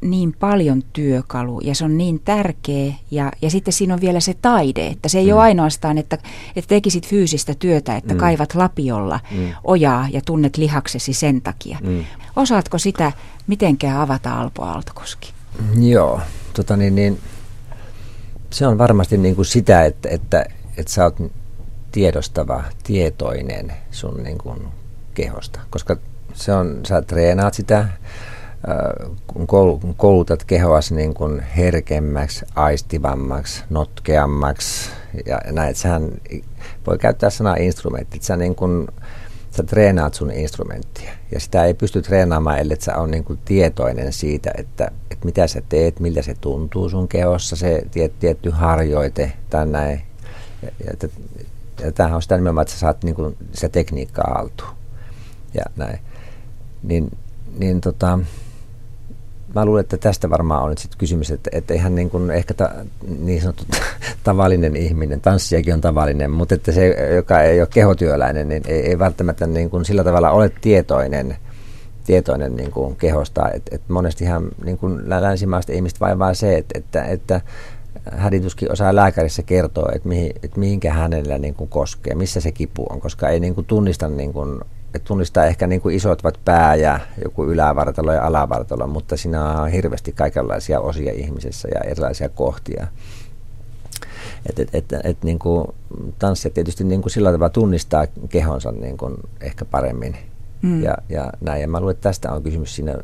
niin 0.03 0.35
paljon 0.39 0.83
työkalu 0.93 1.61
ja 1.63 1.75
se 1.75 1.85
on 1.85 1.97
niin 1.97 2.19
tärkeä 2.19 2.93
ja, 3.11 3.31
ja 3.41 3.49
sitten 3.49 3.73
siinä 3.73 3.93
on 3.93 4.01
vielä 4.01 4.19
se 4.19 4.33
taide, 4.41 4.87
että 4.87 5.09
se 5.09 5.19
ei 5.19 5.25
mm. 5.25 5.33
ole 5.33 5.41
ainoastaan, 5.41 5.97
että, 5.97 6.17
että 6.55 6.69
tekisit 6.69 7.07
fyysistä 7.07 7.55
työtä, 7.59 7.95
että 7.95 8.13
mm. 8.13 8.17
kaivat 8.17 8.55
lapiolla 8.55 9.19
mm. 9.31 9.53
ojaa 9.63 10.07
ja 10.11 10.21
tunnet 10.25 10.57
lihaksesi 10.57 11.13
sen 11.13 11.41
takia. 11.41 11.77
Mm. 11.83 12.05
Osaatko 12.35 12.77
sitä 12.77 13.11
mitenkään 13.47 14.01
avata 14.01 14.39
Alpo 14.41 14.63
Aaltokoski? 14.63 15.33
Joo, 15.79 16.21
tota 16.53 16.77
niin, 16.77 16.95
niin, 16.95 17.19
se 18.49 18.67
on 18.67 18.77
varmasti 18.77 19.17
niin 19.17 19.35
kuin 19.35 19.45
sitä, 19.45 19.85
että, 19.85 20.09
että, 20.09 20.45
että 20.77 20.91
sä 20.91 21.03
oot 21.03 21.15
tiedostava, 21.91 22.63
tietoinen 22.83 23.73
sun 23.91 24.23
niin 24.23 24.37
kuin 24.37 24.67
kehosta, 25.13 25.59
koska 25.69 25.97
se 26.33 26.53
on, 26.53 26.79
sä 26.87 27.01
treenaat 27.01 27.53
sitä, 27.53 27.87
kun 29.27 29.47
koulutat 29.97 30.43
kehoas 30.43 30.91
niin 30.91 31.13
kuin 31.13 31.39
herkemmäksi, 31.39 32.45
aistivammaksi, 32.55 33.63
notkeammaksi 33.69 34.89
ja 35.25 35.39
näin, 35.51 35.75
sehän 35.75 36.11
voi 36.87 36.97
käyttää 36.97 37.29
sanaa 37.29 37.55
instrumentti, 37.55 38.19
sä, 38.21 38.37
niin 38.37 38.55
kuin, 38.55 38.87
sä 39.51 39.63
treenaat 39.63 40.13
sun 40.13 40.31
instrumenttia 40.31 41.11
ja 41.31 41.39
sitä 41.39 41.65
ei 41.65 41.73
pysty 41.73 42.01
treenaamaan, 42.01 42.59
ellei 42.59 42.81
sä 42.81 42.97
on 42.97 43.11
niin 43.11 43.23
kuin 43.23 43.39
tietoinen 43.45 44.13
siitä, 44.13 44.51
että, 44.57 44.91
että 45.11 45.25
mitä 45.25 45.47
sä 45.47 45.61
teet, 45.69 45.99
miltä 45.99 46.21
se 46.21 46.35
tuntuu 46.41 46.89
sun 46.89 47.07
kehossa, 47.07 47.55
se 47.55 47.83
tiet, 47.91 48.19
tietty 48.19 48.49
harjoite 48.49 49.33
tai 49.49 49.65
näin. 49.65 50.01
Ja, 50.61 50.69
ja, 50.85 51.09
ja 51.85 51.91
tämähän 51.91 52.15
on 52.15 52.21
sitä 52.21 52.35
nimenomaan, 52.35 52.61
että 52.61 52.73
sä 52.73 52.79
saat 52.79 53.03
niin 53.03 53.15
kuin, 53.15 53.37
sitä 53.51 53.69
tekniikkaa 53.69 54.39
altuun 54.39 54.75
ja 55.53 55.63
näin. 55.75 55.99
Niin, 56.83 57.17
niin 57.57 57.81
tota, 57.81 58.19
mä 59.55 59.65
luulen, 59.65 59.81
että 59.81 59.97
tästä 59.97 60.29
varmaan 60.29 60.63
on 60.63 60.69
nyt 60.69 60.77
sitten 60.77 60.99
kysymys, 60.99 61.31
että, 61.31 61.49
että 61.53 61.73
eihän 61.73 61.95
niin 61.95 62.09
kuin 62.09 62.31
ehkä 62.31 62.53
ta, 62.53 62.69
niin 63.19 63.41
sanottu 63.41 63.63
tavallinen 64.23 64.75
ihminen, 64.75 65.21
tanssijakin 65.21 65.73
on 65.73 65.81
tavallinen, 65.81 66.31
mutta 66.31 66.55
että 66.55 66.71
se, 66.71 67.13
joka 67.15 67.41
ei 67.41 67.61
ole 67.61 67.67
kehotyöläinen, 67.73 68.49
niin 68.49 68.63
ei, 68.67 68.79
ei 68.79 68.99
välttämättä 68.99 69.47
niin 69.47 69.69
kuin 69.69 69.85
sillä 69.85 70.03
tavalla 70.03 70.31
ole 70.31 70.51
tietoinen, 70.61 71.37
tietoinen 72.05 72.55
niin 72.55 72.71
kuin 72.71 72.95
kehosta. 72.95 73.51
että 73.53 73.75
et 73.75 73.81
monestihan 73.87 74.47
niin 74.65 74.77
kuin 74.77 75.09
länsimaista 75.09 75.73
ihmistä 75.73 75.99
vaivaa 75.99 76.33
se, 76.33 76.57
että, 76.57 76.79
että, 76.79 77.03
että 77.03 77.41
hädituskin 78.11 78.71
osaa 78.71 78.95
lääkärissä 78.95 79.43
kertoa, 79.43 79.91
että, 79.95 80.07
mihin, 80.07 80.31
että 80.43 80.59
mihinkä 80.59 80.93
hänellä 80.93 81.37
niin 81.37 81.53
kuin 81.53 81.69
koskee, 81.69 82.15
missä 82.15 82.41
se 82.41 82.51
kipu 82.51 82.85
on, 82.89 83.01
koska 83.01 83.29
ei 83.29 83.39
niin 83.39 83.55
kuin 83.55 83.67
tunnista 83.67 84.07
niin 84.07 84.33
kuin 84.33 84.61
tunnistaa 84.99 85.45
ehkä 85.45 85.67
niin 85.67 85.81
kuin 85.81 85.95
isot 85.95 86.21
pää 86.45 86.75
ja 86.75 86.99
joku 87.23 87.45
ylävartalo 87.45 88.13
ja 88.13 88.25
alavartalo, 88.25 88.87
mutta 88.87 89.17
siinä 89.17 89.61
on 89.61 89.69
hirveästi 89.69 90.11
kaikenlaisia 90.11 90.79
osia 90.79 91.13
ihmisessä 91.13 91.67
ja 91.75 91.81
erilaisia 91.81 92.29
kohtia. 92.29 92.87
Et, 94.49 94.59
et, 94.59 94.69
et, 94.73 94.93
et, 95.03 95.23
niin 95.23 95.39
kuin 95.39 95.67
tanssijat 96.19 96.53
tietysti 96.53 96.83
niin 96.83 97.01
kuin 97.01 97.11
sillä 97.11 97.31
tavalla 97.31 97.49
tunnistaa 97.49 98.07
kehonsa 98.29 98.71
niin 98.71 98.97
kuin 98.97 99.15
ehkä 99.41 99.65
paremmin. 99.65 100.17
Mm. 100.61 100.83
Ja, 100.83 100.97
ja, 101.09 101.31
näin. 101.41 101.61
ja 101.61 101.67
mä 101.67 101.79
luulen, 101.79 101.93
että 101.93 102.09
tästä 102.09 102.31
on 102.31 102.43
kysymys 102.43 102.75
siinä, 102.75 102.95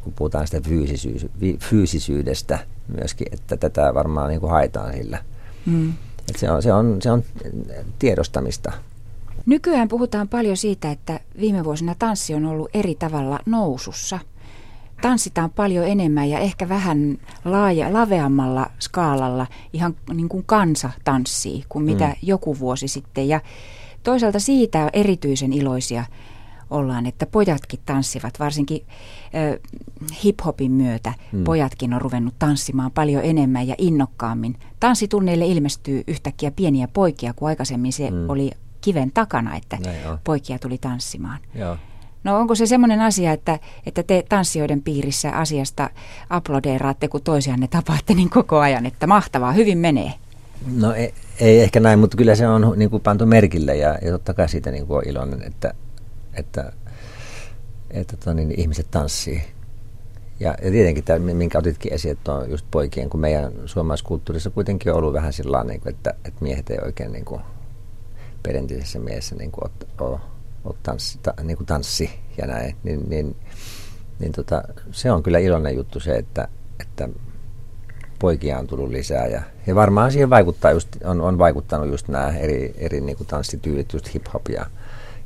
kun 0.00 0.12
puhutaan 0.12 0.46
sitä 0.46 0.60
fyysisyys, 0.68 1.26
fyysisyydestä 1.58 2.58
myöskin, 2.98 3.26
että 3.32 3.56
tätä 3.56 3.94
varmaan 3.94 4.28
niin 4.28 4.40
kuin 4.40 4.50
haetaan 4.50 4.94
sillä. 4.94 5.18
Mm. 5.66 5.92
Et 6.28 6.36
se, 6.36 6.50
on, 6.50 6.62
se, 6.62 6.72
on, 6.72 6.96
se 7.02 7.10
on 7.10 7.24
tiedostamista. 7.98 8.72
Nykyään 9.46 9.88
puhutaan 9.88 10.28
paljon 10.28 10.56
siitä, 10.56 10.90
että 10.90 11.20
viime 11.40 11.64
vuosina 11.64 11.94
tanssi 11.98 12.34
on 12.34 12.44
ollut 12.44 12.70
eri 12.74 12.94
tavalla 12.94 13.38
nousussa. 13.46 14.18
Tanssitaan 15.02 15.50
paljon 15.50 15.86
enemmän 15.86 16.30
ja 16.30 16.38
ehkä 16.38 16.68
vähän 16.68 17.18
laaja, 17.44 17.92
laveammalla 17.92 18.70
skaalalla 18.78 19.46
ihan 19.72 19.96
niin 20.14 20.28
kuin 20.28 20.44
kansa 20.46 20.90
tanssii 21.04 21.64
kuin 21.68 21.84
mitä 21.84 22.06
mm. 22.06 22.14
joku 22.22 22.58
vuosi 22.58 22.88
sitten. 22.88 23.28
Ja 23.28 23.40
toisaalta 24.02 24.40
siitä 24.40 24.90
erityisen 24.92 25.52
iloisia 25.52 26.04
ollaan, 26.70 27.06
että 27.06 27.26
pojatkin 27.26 27.80
tanssivat, 27.86 28.40
varsinkin 28.40 28.84
äh, 29.34 29.58
hip-hopin 30.24 30.70
myötä 30.70 31.14
mm. 31.32 31.44
pojatkin 31.44 31.94
on 31.94 32.00
ruvennut 32.00 32.34
tanssimaan 32.38 32.92
paljon 32.92 33.24
enemmän 33.24 33.68
ja 33.68 33.74
innokkaammin. 33.78 34.56
Tanssitunneille 34.80 35.46
ilmestyy 35.46 36.04
yhtäkkiä 36.06 36.50
pieniä 36.50 36.88
poikia, 36.88 37.32
kun 37.34 37.48
aikaisemmin 37.48 37.92
se 37.92 38.10
mm. 38.10 38.30
oli 38.30 38.50
kiven 38.82 39.12
takana, 39.12 39.56
että 39.56 39.78
poikia 40.24 40.58
tuli 40.58 40.78
tanssimaan. 40.78 41.38
Joo. 41.54 41.76
No 42.24 42.38
onko 42.38 42.54
se 42.54 42.66
semmoinen 42.66 43.00
asia, 43.00 43.32
että, 43.32 43.58
että 43.86 44.02
te 44.02 44.24
tanssijoiden 44.28 44.82
piirissä 44.82 45.30
asiasta 45.30 45.90
aplodeeraatte, 46.30 47.08
kun 47.08 47.22
toisianne 47.22 47.68
tapaatte 47.68 48.14
niin 48.14 48.30
koko 48.30 48.58
ajan, 48.58 48.86
että 48.86 49.06
mahtavaa, 49.06 49.52
hyvin 49.52 49.78
menee? 49.78 50.12
No 50.76 50.92
ei, 50.92 51.14
ei 51.40 51.60
ehkä 51.60 51.80
näin, 51.80 51.98
mutta 51.98 52.16
kyllä 52.16 52.34
se 52.34 52.48
on 52.48 52.74
niin 52.76 52.90
kuin 52.90 53.02
pantu 53.02 53.26
merkille 53.26 53.76
ja, 53.76 53.98
ja 54.02 54.12
totta 54.12 54.34
kai 54.34 54.48
siitä 54.48 54.70
niin 54.70 54.86
kuin 54.86 54.98
on 54.98 55.08
iloinen, 55.08 55.42
että, 55.42 55.74
että, 56.34 56.72
että 57.90 58.16
tota, 58.16 58.34
niin, 58.34 58.60
ihmiset 58.60 58.90
tanssii. 58.90 59.42
Ja, 60.40 60.54
ja 60.62 60.70
tietenkin 60.70 61.04
tämä, 61.04 61.18
minkä 61.18 61.58
otitkin 61.58 61.92
esiin, 61.92 62.12
että 62.12 62.32
on 62.32 62.50
just 62.50 62.66
poikien, 62.70 63.10
kun 63.10 63.20
meidän 63.20 63.52
suomalaiskulttuurissa 63.66 64.50
kuitenkin 64.50 64.92
on 64.92 64.98
ollut 64.98 65.12
vähän 65.12 65.32
sillä 65.32 65.64
niin 65.64 65.80
kuin, 65.80 65.94
että, 65.94 66.14
että 66.24 66.38
miehet 66.40 66.70
ei 66.70 66.78
oikein 66.84 67.12
niin 67.12 67.24
kuin, 67.24 67.40
perinteisessä 68.42 68.98
mielessä 68.98 69.34
niin 69.34 69.52
kuin, 69.52 69.64
ot, 69.64 69.88
ot, 70.64 70.82
tanssi, 70.82 71.18
ta, 71.22 71.34
niin 71.42 71.56
kuin 71.56 71.66
tanssi 71.66 72.10
ja 72.38 72.46
näin, 72.46 72.76
niin, 72.84 73.10
niin, 73.10 73.36
niin 74.18 74.32
tota, 74.32 74.62
se 74.90 75.12
on 75.12 75.22
kyllä 75.22 75.38
iloinen 75.38 75.76
juttu 75.76 76.00
se, 76.00 76.12
että, 76.12 76.48
että 76.80 77.08
poikia 78.18 78.58
on 78.58 78.66
tullut 78.66 78.90
lisää 78.90 79.26
ja, 79.26 79.42
ja 79.66 79.74
varmaan 79.74 80.12
siihen 80.12 80.30
vaikuttaa 80.30 80.70
just, 80.70 80.88
on, 81.04 81.20
on 81.20 81.38
vaikuttanut 81.38 81.88
just 81.88 82.08
nämä 82.08 82.36
eri, 82.36 82.74
eri 82.78 83.00
niin 83.00 83.16
kuin 83.16 83.26
tanssityylit, 83.26 83.92
just 83.92 84.14
hip-hop 84.14 84.48
ja, 84.48 84.66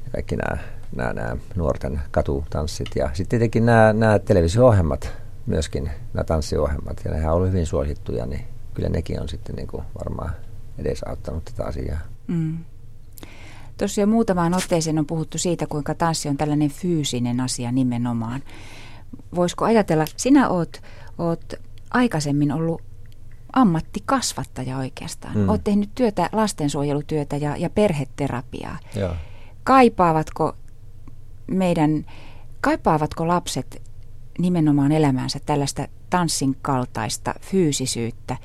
ja 0.05 0.11
kaikki 0.13 0.37
nämä, 0.37 0.59
nämä, 0.97 1.13
nämä 1.13 1.37
nuorten 1.57 2.01
katutanssit 2.11 2.89
ja 2.97 3.11
sitten 3.13 3.29
tietenkin 3.29 3.67
nämä, 3.67 3.93
nämä 3.93 4.19
televisio-ohjelmat 4.19 5.13
myöskin, 5.47 5.91
nämä 6.15 6.25
tanssiohjelmat 6.25 7.01
ja 7.05 7.11
nehän 7.11 7.31
on 7.31 7.37
ollut 7.37 7.49
hyvin 7.49 7.67
suosittuja, 7.67 8.27
niin 8.27 8.45
kyllä 8.75 8.89
nekin 8.89 9.21
on 9.21 9.29
sitten 9.29 9.57
niin 9.57 9.69
kuin 9.69 9.83
varmaan 9.99 10.33
edesauttanut 10.79 11.45
tätä 11.45 11.65
asiaa. 11.65 11.99
Mm. 12.27 12.59
Tuossa 13.79 14.01
jo 14.01 14.07
muutamaan 14.07 14.55
otteeseen 14.55 14.99
on 14.99 15.07
puhuttu 15.07 15.39
siitä, 15.39 15.67
kuinka 15.67 15.95
tanssi 15.95 16.29
on 16.29 16.37
tällainen 16.37 16.71
fyysinen 16.71 17.41
asia 17.41 17.73
nimenomaan. 17.73 18.43
Voisiko 19.35 19.65
ajatella, 19.65 20.05
sinä 20.17 20.49
oot, 20.49 20.83
oot 21.19 21.55
aikaisemmin 21.91 22.53
ollut 22.53 22.83
ammattikasvattaja 23.53 24.77
oikeastaan. 24.77 25.39
Mm. 25.39 25.49
Oot 25.49 25.65
tehnyt 25.65 25.91
työtä, 25.95 26.31
lastensuojelutyötä 26.33 27.37
ja, 27.37 27.57
ja 27.57 27.71
perheterapiaa. 27.71 28.79
Joo. 28.95 29.15
Kaipaavatko 29.65 30.57
meidän, 31.47 32.07
kaipaavatko 32.61 33.29
lapset 33.29 33.83
nimenomaan 34.39 34.93
elämäänsä 34.93 35.39
tällaista 35.47 35.89
tanssin 36.11 36.57
kaltaista 36.63 37.35
fyysisyyttä? 37.41 38.37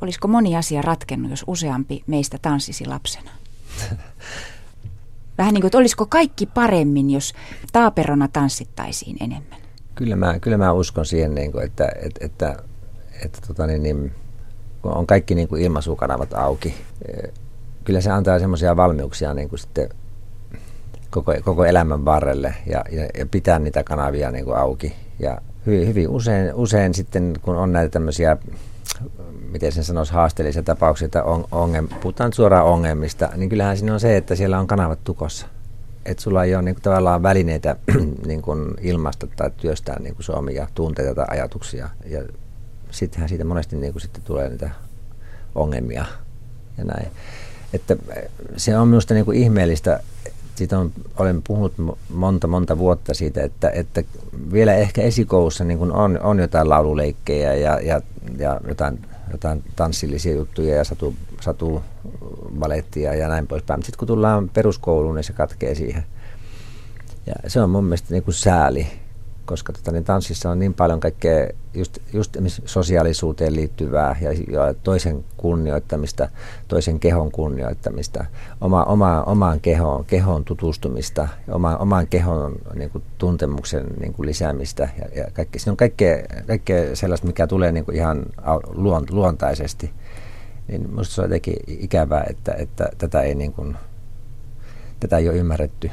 Olisiko 0.00 0.28
moni 0.28 0.56
asia 0.56 0.82
ratkennut, 0.82 1.30
jos 1.30 1.44
useampi 1.46 2.02
meistä 2.06 2.38
tanssisi 2.42 2.86
lapsena? 2.86 3.30
Vähän 5.38 5.54
niin 5.54 5.62
kuin, 5.62 5.68
että 5.68 5.78
olisiko 5.78 6.06
kaikki 6.06 6.46
paremmin, 6.46 7.10
jos 7.10 7.32
taaperona 7.72 8.28
tanssittaisiin 8.32 9.16
enemmän? 9.20 9.58
Kyllä 9.94 10.16
mä, 10.16 10.38
kyllä 10.38 10.56
mä 10.56 10.72
uskon 10.72 11.06
siihen, 11.06 11.34
niin 11.34 11.52
kuin, 11.52 11.64
että, 11.64 11.88
että, 12.02 12.24
että, 12.24 12.56
että 13.24 13.38
tota 13.46 13.66
niin, 13.66 13.82
niin, 13.82 14.12
kun 14.82 14.92
on 14.92 15.06
kaikki 15.06 15.34
niin 15.34 15.48
kuin 15.48 15.62
ilmaisukanavat 15.62 16.34
auki, 16.34 16.74
eh, 17.08 17.32
kyllä 17.84 18.00
se 18.00 18.10
antaa 18.10 18.38
semmoisia 18.38 18.76
valmiuksia 18.76 19.34
niin 19.34 19.48
kuin 19.48 19.58
sitten 19.58 19.88
koko, 21.10 21.34
koko 21.44 21.64
elämän 21.64 22.04
varrelle 22.04 22.54
ja, 22.66 22.84
ja, 22.90 23.08
ja 23.18 23.26
pitää 23.26 23.58
niitä 23.58 23.84
kanavia 23.84 24.30
niin 24.30 24.44
kuin 24.44 24.56
auki. 24.56 24.94
Ja 25.18 25.40
hyvin, 25.66 25.88
hyvin 25.88 26.08
usein, 26.08 26.54
usein 26.54 26.94
sitten, 26.94 27.34
kun 27.42 27.56
on 27.56 27.72
näitä 27.72 27.90
tämmöisiä 27.90 28.36
miten 29.50 29.72
sen 29.72 29.84
sanoisi, 29.84 30.12
haasteellisia 30.12 30.62
tapauksia, 30.62 31.06
että 31.06 31.24
on, 31.24 31.44
ongem, 31.52 31.88
puhutaan 31.88 32.32
suoraan 32.32 32.66
ongelmista, 32.66 33.30
niin 33.36 33.48
kyllähän 33.48 33.76
siinä 33.76 33.94
on 33.94 34.00
se, 34.00 34.16
että 34.16 34.34
siellä 34.34 34.58
on 34.58 34.66
kanavat 34.66 35.04
tukossa. 35.04 35.46
Että 36.04 36.22
sulla 36.22 36.44
ei 36.44 36.54
ole 36.54 36.62
niin 36.62 36.74
kuin, 36.74 36.82
tavallaan 36.82 37.22
välineitä 37.22 37.76
niin 38.26 38.42
kuin 38.42 38.74
ilmaista 38.80 39.26
tai 39.36 39.50
työstää 39.56 39.98
niin 40.00 40.14
kuin 40.14 40.24
suomia 40.24 40.68
tunteita 40.74 41.14
tai 41.14 41.26
ajatuksia. 41.28 41.88
Ja 42.06 42.22
sittenhän 42.90 43.28
siitä 43.28 43.44
monesti 43.44 43.76
niin 43.76 43.92
kuin, 43.92 44.02
sitten 44.02 44.22
tulee 44.22 44.48
niitä 44.48 44.70
ongelmia 45.54 46.04
ja 46.78 46.84
näin. 46.84 47.08
Että 47.72 47.96
se 48.56 48.78
on 48.78 48.88
minusta 48.88 49.14
niin 49.14 49.24
kuin 49.24 49.38
ihmeellistä, 49.38 50.00
siitä 50.58 50.78
on, 50.78 50.92
olen 51.16 51.42
puhunut 51.42 51.98
monta 52.14 52.46
monta 52.46 52.78
vuotta 52.78 53.14
siitä, 53.14 53.42
että, 53.42 53.70
että 53.70 54.02
vielä 54.52 54.74
ehkä 54.74 55.02
esikoulussa 55.02 55.64
niin 55.64 55.92
on, 55.92 56.20
on 56.22 56.38
jotain 56.38 56.68
laululeikkejä 56.68 57.54
ja, 57.54 57.80
ja, 57.80 58.00
ja 58.38 58.60
jotain 58.68 58.98
jotain 59.32 59.64
tanssillisia 59.76 60.34
juttuja 60.34 60.76
ja 60.76 60.84
satu, 60.84 61.14
satu 61.40 61.82
valettia 62.60 63.14
ja 63.14 63.28
näin 63.28 63.46
poispäin. 63.46 63.82
Sitten 63.82 63.98
kun 63.98 64.08
tullaan 64.08 64.48
peruskouluun, 64.48 65.14
niin 65.14 65.24
se 65.24 65.32
katkee 65.32 65.74
siihen. 65.74 66.04
Ja 67.26 67.34
se 67.46 67.60
on 67.60 67.70
mun 67.70 67.84
mielestä 67.84 68.14
niin 68.14 68.22
kuin 68.22 68.34
sääli, 68.34 68.86
koska 69.48 69.72
tota, 69.72 69.92
niin 69.92 70.04
tanssissa 70.04 70.50
on 70.50 70.58
niin 70.58 70.74
paljon 70.74 71.00
kaikkea 71.00 71.48
just, 71.74 71.98
just 72.12 72.36
sosiaalisuuteen 72.64 73.56
liittyvää 73.56 74.16
ja, 74.20 74.32
ja 74.32 74.74
toisen 74.82 75.24
kunnioittamista, 75.36 76.28
toisen 76.68 77.00
kehon 77.00 77.32
kunnioittamista, 77.32 78.24
oma, 78.60 78.84
oma, 78.84 79.22
omaan 79.22 79.60
kehoon, 79.60 80.04
kehoon 80.04 80.44
tutustumista, 80.44 81.28
oma, 81.50 81.76
omaan 81.76 82.06
kehon 82.06 82.56
niin 82.74 82.90
kuin, 82.90 83.04
tuntemuksen 83.18 83.86
niin 84.00 84.14
kuin, 84.14 84.26
lisäämistä 84.26 84.88
ja, 84.98 85.22
ja 85.22 85.30
kaikkea, 85.32 85.60
siinä 85.60 85.72
on 85.72 85.76
kaikkea, 85.76 86.16
kaikkea 86.46 86.96
sellaista, 86.96 87.26
mikä 87.26 87.46
tulee 87.46 87.72
niin 87.72 87.84
kuin, 87.84 87.96
ihan 87.96 88.26
luontaisesti. 89.10 89.90
Niin 90.68 90.90
minusta 90.90 91.14
se 91.14 91.20
on 91.20 91.24
jotenkin 91.24 91.56
ikävää, 91.66 92.24
että, 92.30 92.52
että 92.58 92.88
tätä, 92.98 93.22
ei, 93.22 93.34
niin 93.34 93.52
kuin, 93.52 93.76
tätä 95.00 95.18
ei 95.18 95.28
ole 95.28 95.36
ymmärretty. 95.36 95.90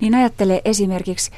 Niin 0.00 0.14
ajattele 0.14 0.62
esimerkiksi 0.64 1.30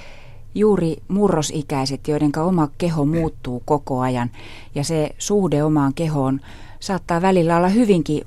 juuri 0.55 0.97
murrosikäiset, 1.09 2.09
joiden 2.09 2.33
oma 2.39 2.69
keho 2.79 3.05
muuttuu 3.05 3.63
koko 3.65 4.01
ajan 4.01 4.31
ja 4.75 4.85
se 4.85 5.15
suhde 5.19 5.65
omaan 5.65 5.95
kehoon 5.95 6.41
saattaa 6.81 7.23
välillä 7.23 7.57
olla 7.57 7.69
hyvinkin 7.69 8.25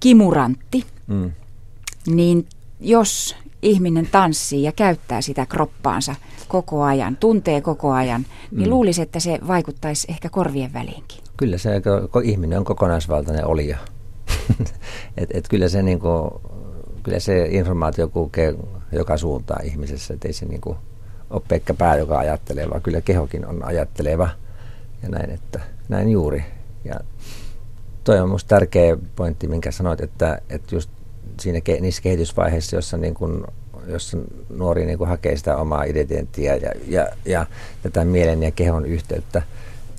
kimurantti, 0.00 0.84
mm. 1.06 1.32
niin 2.06 2.46
jos 2.80 3.36
ihminen 3.62 4.08
tanssii 4.12 4.62
ja 4.62 4.72
käyttää 4.72 5.20
sitä 5.20 5.46
kroppaansa 5.46 6.14
koko 6.48 6.82
ajan, 6.82 7.16
tuntee 7.16 7.60
koko 7.60 7.92
ajan, 7.92 8.26
niin 8.50 8.68
mm. 8.68 8.70
luulisi, 8.70 9.02
että 9.02 9.20
se 9.20 9.38
vaikuttaisi 9.46 10.06
ehkä 10.10 10.28
korvien 10.28 10.72
väliinkin. 10.72 11.18
Kyllä 11.36 11.58
se 11.58 11.70
ihminen 12.24 12.58
on 12.58 12.64
kokonaisvaltainen 12.64 13.46
olija. 13.46 13.78
et, 15.16 15.28
et 15.30 15.48
kyllä, 15.48 15.68
se 15.68 15.82
niinku, 15.82 16.40
kyllä 17.02 17.20
se 17.20 17.48
informaatio 17.50 18.08
kulkee 18.08 18.54
joka 18.92 19.16
suuntaan 19.16 19.66
ihmisessä, 19.66 20.14
että 20.14 20.28
ei 20.28 20.32
se 20.32 20.46
niinku, 20.46 20.76
ole 21.30 21.42
Pekka 21.48 21.74
Pää, 21.74 21.96
joka 21.96 22.18
ajattelee, 22.18 22.70
vaan 22.70 22.82
kyllä 22.82 23.00
kehokin 23.00 23.46
on 23.46 23.64
ajatteleva. 23.64 24.28
Ja 25.02 25.08
näin, 25.08 25.30
että 25.30 25.60
näin 25.88 26.08
juuri. 26.08 26.44
Ja 26.84 26.94
toi 28.04 28.20
on 28.20 28.28
minusta 28.28 28.48
tärkeä 28.48 28.96
pointti, 29.16 29.48
minkä 29.48 29.70
sanoit, 29.70 30.00
että, 30.00 30.40
että 30.50 30.74
just 30.74 30.90
siinä 31.40 31.60
niissä 31.80 32.02
kehitysvaiheissa, 32.02 32.76
jossa, 32.76 32.96
niin 32.96 33.14
kun, 33.14 33.46
jossa 33.86 34.18
nuori 34.50 34.86
niin 34.86 34.98
kun 34.98 35.08
hakee 35.08 35.36
sitä 35.36 35.56
omaa 35.56 35.84
identiteettiä 35.84 36.56
ja, 36.56 36.72
ja, 36.86 37.08
ja 37.24 37.46
tätä 37.82 38.04
mielen 38.04 38.42
ja 38.42 38.50
kehon 38.50 38.86
yhteyttä, 38.86 39.42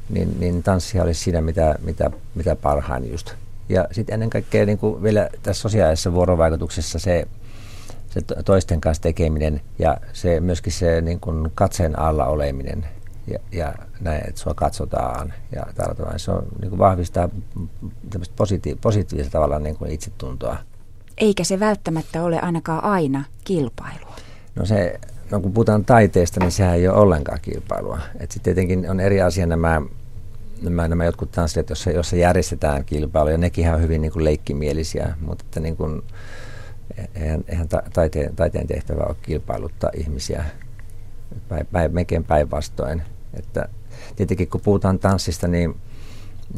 niin, 0.10 0.40
niin 0.40 0.64
tanssia 0.64 1.04
olisi 1.04 1.24
siinä 1.24 1.42
mitä, 1.42 1.76
mitä, 1.82 2.12
mitä 2.36 2.56
parhain 2.56 3.12
just. 3.12 3.34
Ja 3.70 3.88
sitten 3.92 4.14
ennen 4.14 4.30
kaikkea 4.30 4.66
niin 4.66 4.80
vielä 5.04 5.30
tässä 5.44 5.62
sosiaalisessa 5.62 6.14
vuorovaikutuksessa 6.14 7.00
se 7.00 7.28
se 8.10 8.22
toisten 8.46 8.82
kanssa 8.82 9.04
tekeminen 9.04 9.62
ja 9.80 9.98
se 10.14 10.40
myöskin 10.40 10.74
se 10.74 11.02
niin 11.02 11.20
kuin 11.20 11.52
katseen 11.56 12.00
alla 12.00 12.26
oleminen 12.26 12.86
ja, 13.28 13.40
ja 13.52 13.74
näin, 14.02 14.22
että 14.28 14.42
sua 14.42 14.54
katsotaan 14.54 15.34
ja 15.56 15.66
tarvitaan. 15.76 16.20
Se 16.20 16.32
on, 16.32 16.48
niin 16.62 16.70
kuin 16.70 16.80
vahvistaa 16.80 17.30
positi- 18.36 18.78
positiivisella 18.82 19.32
tavalla 19.32 19.60
niin 19.60 19.76
kuin 19.76 19.92
itsetuntoa. 19.92 20.58
Eikä 21.18 21.44
se 21.44 21.60
välttämättä 21.60 22.24
ole 22.24 22.40
ainakaan 22.40 22.84
aina 22.84 23.24
kilpailua. 23.44 24.16
No 24.56 24.66
se, 24.66 25.00
no 25.32 25.40
kun 25.40 25.54
puhutaan 25.54 25.86
taiteesta, 25.86 26.40
niin 26.40 26.52
sehän 26.52 26.76
ei 26.76 26.88
ole 26.88 26.98
ollenkaan 26.98 27.40
kilpailua. 27.42 28.00
Sitten 28.20 28.42
tietenkin 28.44 28.90
on 28.90 29.00
eri 29.00 29.22
asia 29.22 29.46
nämä, 29.46 29.82
nämä, 30.62 30.88
nämä 30.88 31.06
jotkut 31.06 31.32
tanssijat, 31.32 31.70
joissa, 31.70 31.92
joissa 31.92 32.16
järjestetään 32.16 32.86
kilpailuja. 32.86 33.38
Nekin 33.38 33.74
on 33.74 33.82
hyvin 33.82 34.02
niin 34.02 34.12
kuin 34.12 34.26
leikkimielisiä, 34.26 35.14
mutta 35.22 35.46
että 35.48 35.60
niin 35.60 35.78
kuin, 35.78 36.04
eihän, 37.16 37.44
eihän 37.48 37.68
taiteen, 37.94 38.36
taiteen 38.36 38.68
tehtävä 38.68 39.04
ole 39.04 39.16
kilpailuttaa 39.22 39.90
ihmisiä, 39.98 40.46
päin, 41.50 41.68
päin, 41.72 41.94
mekin 41.94 42.24
päinvastoin. 42.24 43.02
Että 43.34 43.70
tietenkin 44.16 44.48
kun 44.48 44.62
puhutaan 44.62 45.00
tanssista, 45.00 45.48
niin, 45.48 45.76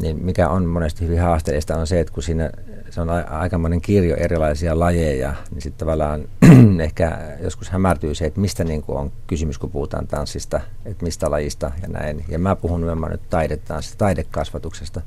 niin 0.01 0.25
mikä 0.25 0.49
on 0.49 0.65
monesti 0.65 1.05
hyvin 1.05 1.21
haasteellista 1.21 1.75
on 1.75 1.87
se, 1.87 1.99
että 1.99 2.13
kun 2.13 2.23
siinä 2.23 2.49
se 2.89 3.01
on 3.01 3.09
aikamoinen 3.29 3.81
kirjo 3.81 4.15
erilaisia 4.15 4.79
lajeja, 4.79 5.35
niin 5.51 5.61
sitten 5.61 5.79
tavallaan 5.79 6.25
ehkä 6.79 7.17
joskus 7.41 7.69
hämärtyy 7.69 8.15
se, 8.15 8.25
että 8.25 8.39
mistä 8.39 8.63
niin 8.63 8.81
kuin 8.81 8.97
on 8.97 9.11
kysymys, 9.27 9.57
kun 9.57 9.71
puhutaan 9.71 10.07
tanssista, 10.07 10.61
että 10.85 11.05
mistä 11.05 11.31
lajista 11.31 11.71
ja 11.81 11.87
näin. 11.87 12.25
Ja 12.27 12.39
mä 12.39 12.55
puhun 12.55 12.81
nimenomaan 12.81 13.11
nyt 13.11 13.29
taidetanssista, 13.29 13.97
taidekasvatuksesta. 13.97 15.01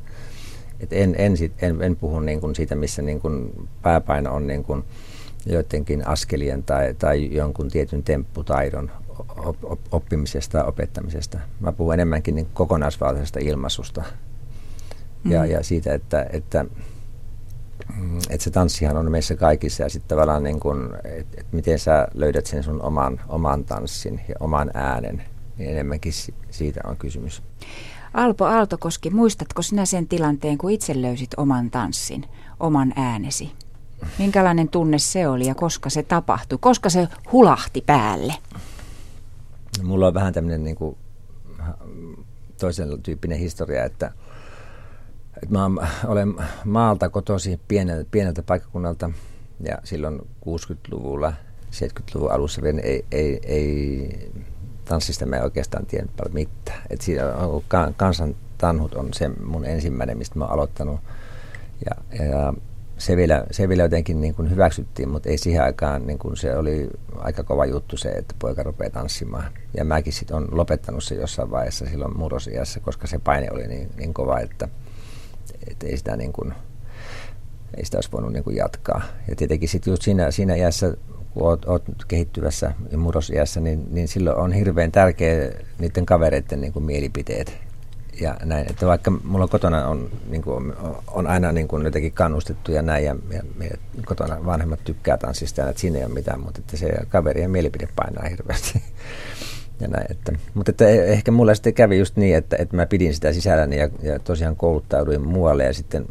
Et 0.80 0.92
en, 0.92 1.14
en, 1.18 1.36
sit, 1.36 1.62
en, 1.62 1.82
en 1.82 1.96
puhu 1.96 2.20
niin 2.20 2.40
kuin 2.40 2.54
siitä, 2.54 2.74
missä 2.74 3.02
niin 3.02 3.20
kuin 3.20 3.68
pääpaino 3.82 4.34
on 4.34 4.46
niin 4.46 4.64
kuin 4.64 4.84
joidenkin 5.46 6.06
askelien 6.06 6.62
tai, 6.62 6.94
tai 6.94 7.34
jonkun 7.34 7.68
tietyn 7.68 8.02
tempputaidon 8.02 8.90
op, 9.36 9.56
op, 9.64 9.80
oppimisesta 9.90 10.58
ja 10.58 10.64
opettamisesta. 10.64 11.38
Mä 11.60 11.72
puhun 11.72 11.94
enemmänkin 11.94 12.34
niin 12.34 12.46
kokonaisvaltaisesta 12.54 13.38
ilmaisusta 13.42 14.02
ja, 15.24 15.42
mm. 15.42 15.50
ja 15.50 15.62
siitä, 15.62 15.94
että, 15.94 16.26
että, 16.32 16.64
mm, 17.96 18.18
että 18.30 18.44
se 18.44 18.50
tanssihan 18.50 18.96
on 18.96 19.10
meissä 19.10 19.36
kaikissa 19.36 19.82
ja 19.82 19.88
sitten 19.88 20.08
tavallaan 20.08 20.42
niin 20.42 20.60
kuin, 20.60 20.94
että, 21.04 21.40
että 21.40 21.56
miten 21.56 21.78
sä 21.78 22.08
löydät 22.14 22.46
sen 22.46 22.62
sun 22.62 22.82
oman, 22.82 23.20
oman 23.28 23.64
tanssin 23.64 24.20
ja 24.28 24.34
oman 24.40 24.70
äänen, 24.74 25.22
niin 25.58 25.70
enemmänkin 25.70 26.12
siitä 26.50 26.80
on 26.84 26.96
kysymys. 26.96 27.42
Alpo 28.14 28.44
Aaltokoski, 28.44 29.10
muistatko 29.10 29.62
sinä 29.62 29.86
sen 29.86 30.08
tilanteen, 30.08 30.58
kun 30.58 30.70
itse 30.70 31.02
löysit 31.02 31.30
oman 31.36 31.70
tanssin, 31.70 32.24
oman 32.60 32.92
äänesi? 32.96 33.52
Minkälainen 34.18 34.68
tunne 34.68 34.98
se 34.98 35.28
oli 35.28 35.46
ja 35.46 35.54
koska 35.54 35.90
se 35.90 36.02
tapahtui? 36.02 36.58
Koska 36.60 36.90
se 36.90 37.08
hulahti 37.32 37.80
päälle? 37.80 38.34
Mulla 39.82 40.06
on 40.06 40.14
vähän 40.14 40.32
tämmöinen 40.32 40.64
niin 40.64 40.96
toisen 42.60 43.02
tyyppinen 43.02 43.38
historia, 43.38 43.84
että, 43.84 44.12
että 45.42 45.58
mä 45.58 45.70
olen 46.06 46.34
maalta 46.64 47.08
kotosi 47.08 47.60
pieneltä, 47.68 48.08
pieneltä 48.10 48.42
paikkakunnalta 48.42 49.10
ja 49.60 49.78
silloin 49.84 50.20
60-luvulla, 50.20 51.32
70-luvun 51.70 52.32
alussa 52.32 52.62
vielä 52.62 52.80
ei, 52.80 53.04
ei, 53.10 53.40
ei 53.42 54.32
tanssista 54.84 55.26
mä 55.26 55.40
oikeastaan 55.42 55.86
tiennyt 55.86 56.16
paljon 56.16 56.34
mitään. 56.34 56.82
Et 56.90 57.00
siinä 57.00 57.26
on, 57.26 57.64
kansan 57.96 58.36
tanhut 58.58 58.94
on 58.94 59.14
se 59.14 59.28
mun 59.28 59.64
ensimmäinen, 59.64 60.18
mistä 60.18 60.38
mä 60.38 60.44
oon 60.44 60.52
aloittanut. 60.52 61.00
Ja, 61.84 62.24
ja 62.24 62.54
se 62.98 63.16
vielä, 63.16 63.44
se 63.50 63.68
vielä 63.68 63.82
jotenkin 63.82 64.20
niin 64.20 64.34
kuin 64.34 64.50
hyväksyttiin, 64.50 65.08
mutta 65.08 65.28
ei 65.28 65.38
siihen 65.38 65.62
aikaan, 65.62 66.06
niin 66.06 66.18
kuin 66.18 66.36
se 66.36 66.56
oli 66.56 66.90
aika 67.18 67.42
kova 67.42 67.66
juttu 67.66 67.96
se, 67.96 68.08
että 68.08 68.34
poika 68.38 68.62
rupeaa 68.62 68.90
tanssimaan. 68.90 69.52
Ja 69.76 69.84
mäkin 69.84 70.12
sitten 70.12 70.36
on 70.36 70.48
lopettanut 70.50 71.04
se 71.04 71.14
jossain 71.14 71.50
vaiheessa 71.50 71.86
silloin 71.86 72.18
murrosiässä, 72.18 72.80
koska 72.80 73.06
se 73.06 73.18
paine 73.18 73.48
oli 73.52 73.66
niin, 73.66 73.90
niin 73.96 74.14
kova, 74.14 74.38
että, 74.40 74.68
että 75.70 75.86
ei 75.86 75.96
sitä 75.96 76.16
niin 76.16 76.32
kuin, 76.32 76.54
ei 77.76 77.84
sitä 77.84 77.96
olisi 77.96 78.12
voinut 78.12 78.32
niin 78.32 78.44
kuin 78.44 78.56
jatkaa. 78.56 79.02
Ja 79.28 79.36
tietenkin 79.36 79.68
sitten 79.68 79.92
just 79.92 80.02
siinä, 80.02 80.30
siinä 80.30 80.54
iässä, 80.54 80.96
kun 81.34 81.42
oot, 81.42 81.64
oot 81.64 81.82
kehittyvässä 82.08 82.74
murrosiässä, 82.96 83.60
niin, 83.60 83.86
niin 83.90 84.08
silloin 84.08 84.36
on 84.36 84.52
hirveän 84.52 84.92
tärkeä 84.92 85.50
niiden 85.78 86.06
kavereiden 86.06 86.60
niin 86.60 86.72
kuin 86.72 86.84
mielipiteet 86.84 87.58
ja 88.20 88.36
näin, 88.44 88.70
että 88.70 88.86
vaikka 88.86 89.10
mulla 89.10 89.48
kotona 89.48 89.86
on, 89.86 90.10
niin 90.28 90.42
kuin, 90.42 90.72
on 91.12 91.26
aina 91.26 91.52
niin 91.52 91.68
kuin 91.68 91.84
jotenkin 91.84 92.12
kannustettu 92.12 92.72
ja 92.72 92.82
näin, 92.82 93.04
ja, 93.04 93.16
ja 93.30 93.42
meidän 93.56 93.78
kotona 94.04 94.44
vanhemmat 94.46 94.84
tykkää 94.84 95.16
tanssista, 95.16 95.68
että 95.68 95.80
siinä 95.80 95.98
ei 95.98 96.04
ole 96.04 96.14
mitään, 96.14 96.40
mutta 96.40 96.60
että 96.60 96.76
se 96.76 96.92
kaverien 97.08 97.50
mielipide 97.50 97.88
painaa 97.96 98.28
hirveästi. 98.28 98.82
ja 99.80 99.88
näin, 99.88 100.06
että, 100.10 100.32
mutta 100.54 100.70
että 100.70 100.88
e- 100.88 101.12
ehkä 101.12 101.30
mulla 101.30 101.54
sitten 101.54 101.74
kävi 101.74 101.98
just 101.98 102.16
niin, 102.16 102.36
että, 102.36 102.56
että 102.58 102.76
mä 102.76 102.86
pidin 102.86 103.14
sitä 103.14 103.32
sisälläni 103.32 103.78
ja, 103.78 103.88
ja 104.02 104.18
tosiaan 104.18 104.56
kouluttauduin 104.56 105.22
muualle 105.22 105.64
ja 105.64 105.74
sitten 105.74 106.06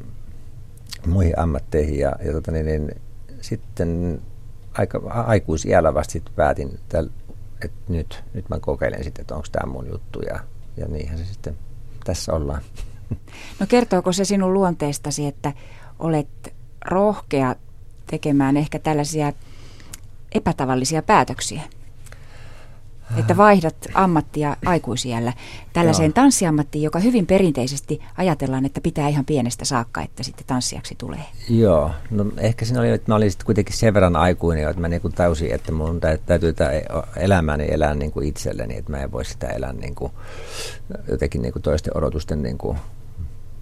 muihin 1.07 1.39
ammatteihin 1.39 1.99
ja, 1.99 2.15
ja 2.25 2.31
tota 2.31 2.51
niin, 2.51 2.65
niin, 2.65 3.01
sitten 3.41 4.21
aika 4.73 5.01
aikuisiällä 5.09 5.93
vasta 5.93 6.11
sitten 6.11 6.33
päätin, 6.35 6.69
että, 6.73 7.03
että 7.65 7.77
nyt, 7.87 8.23
nyt 8.33 8.49
mä 8.49 8.59
kokeilen 8.59 9.03
sitten, 9.03 9.21
että 9.21 9.35
onko 9.35 9.47
tämä 9.51 9.71
mun 9.71 9.87
juttu 9.87 10.21
ja, 10.21 10.39
ja 10.77 10.87
niinhän 10.87 11.17
se 11.17 11.25
sitten 11.25 11.57
tässä 12.03 12.33
ollaan. 12.33 12.61
No 13.59 13.67
kertooko 13.67 14.11
se 14.11 14.25
sinun 14.25 14.53
luonteestasi, 14.53 15.25
että 15.25 15.53
olet 15.99 16.53
rohkea 16.85 17.55
tekemään 18.07 18.57
ehkä 18.57 18.79
tällaisia 18.79 19.33
epätavallisia 20.31 21.01
päätöksiä? 21.01 21.61
Että 23.17 23.37
vaihdat 23.37 23.75
ammattia 23.93 24.57
aikuisiellä 24.65 25.33
tällaiseen 25.73 26.07
Joo. 26.07 26.13
tanssiammattiin, 26.13 26.81
joka 26.81 26.99
hyvin 26.99 27.25
perinteisesti 27.25 28.01
ajatellaan, 28.17 28.65
että 28.65 28.81
pitää 28.81 29.07
ihan 29.07 29.25
pienestä 29.25 29.65
saakka, 29.65 30.01
että 30.01 30.23
sitten 30.23 30.45
tanssijaksi 30.47 30.95
tulee. 30.97 31.23
Joo, 31.49 31.91
no 32.11 32.25
ehkä 32.37 32.65
siinä 32.65 32.79
oli, 32.79 32.89
että 32.89 33.11
mä 33.11 33.15
olin 33.15 33.31
sitten 33.31 33.45
kuitenkin 33.45 33.77
sen 33.77 33.93
verran 33.93 34.15
aikuinen, 34.15 34.69
että 34.69 34.81
mä 34.81 34.87
niin 34.87 35.01
kuin 35.01 35.13
täysin, 35.13 35.53
että 35.53 35.71
mun 35.71 35.99
täytyy 36.25 36.53
tämä 36.53 36.69
elämäni 37.17 37.67
elää 37.71 37.95
niin 37.95 38.11
kuin 38.11 38.27
itselleni, 38.27 38.77
että 38.77 38.91
mä 38.91 38.97
en 38.97 39.11
voi 39.11 39.25
sitä 39.25 39.47
elää 39.47 39.73
niin 39.73 39.95
kuin, 39.95 40.11
jotenkin 41.11 41.41
niin 41.41 41.53
kuin 41.53 41.63
toisten 41.63 41.97
odotusten 41.97 42.43
niin 42.43 42.57
kuin 42.57 42.77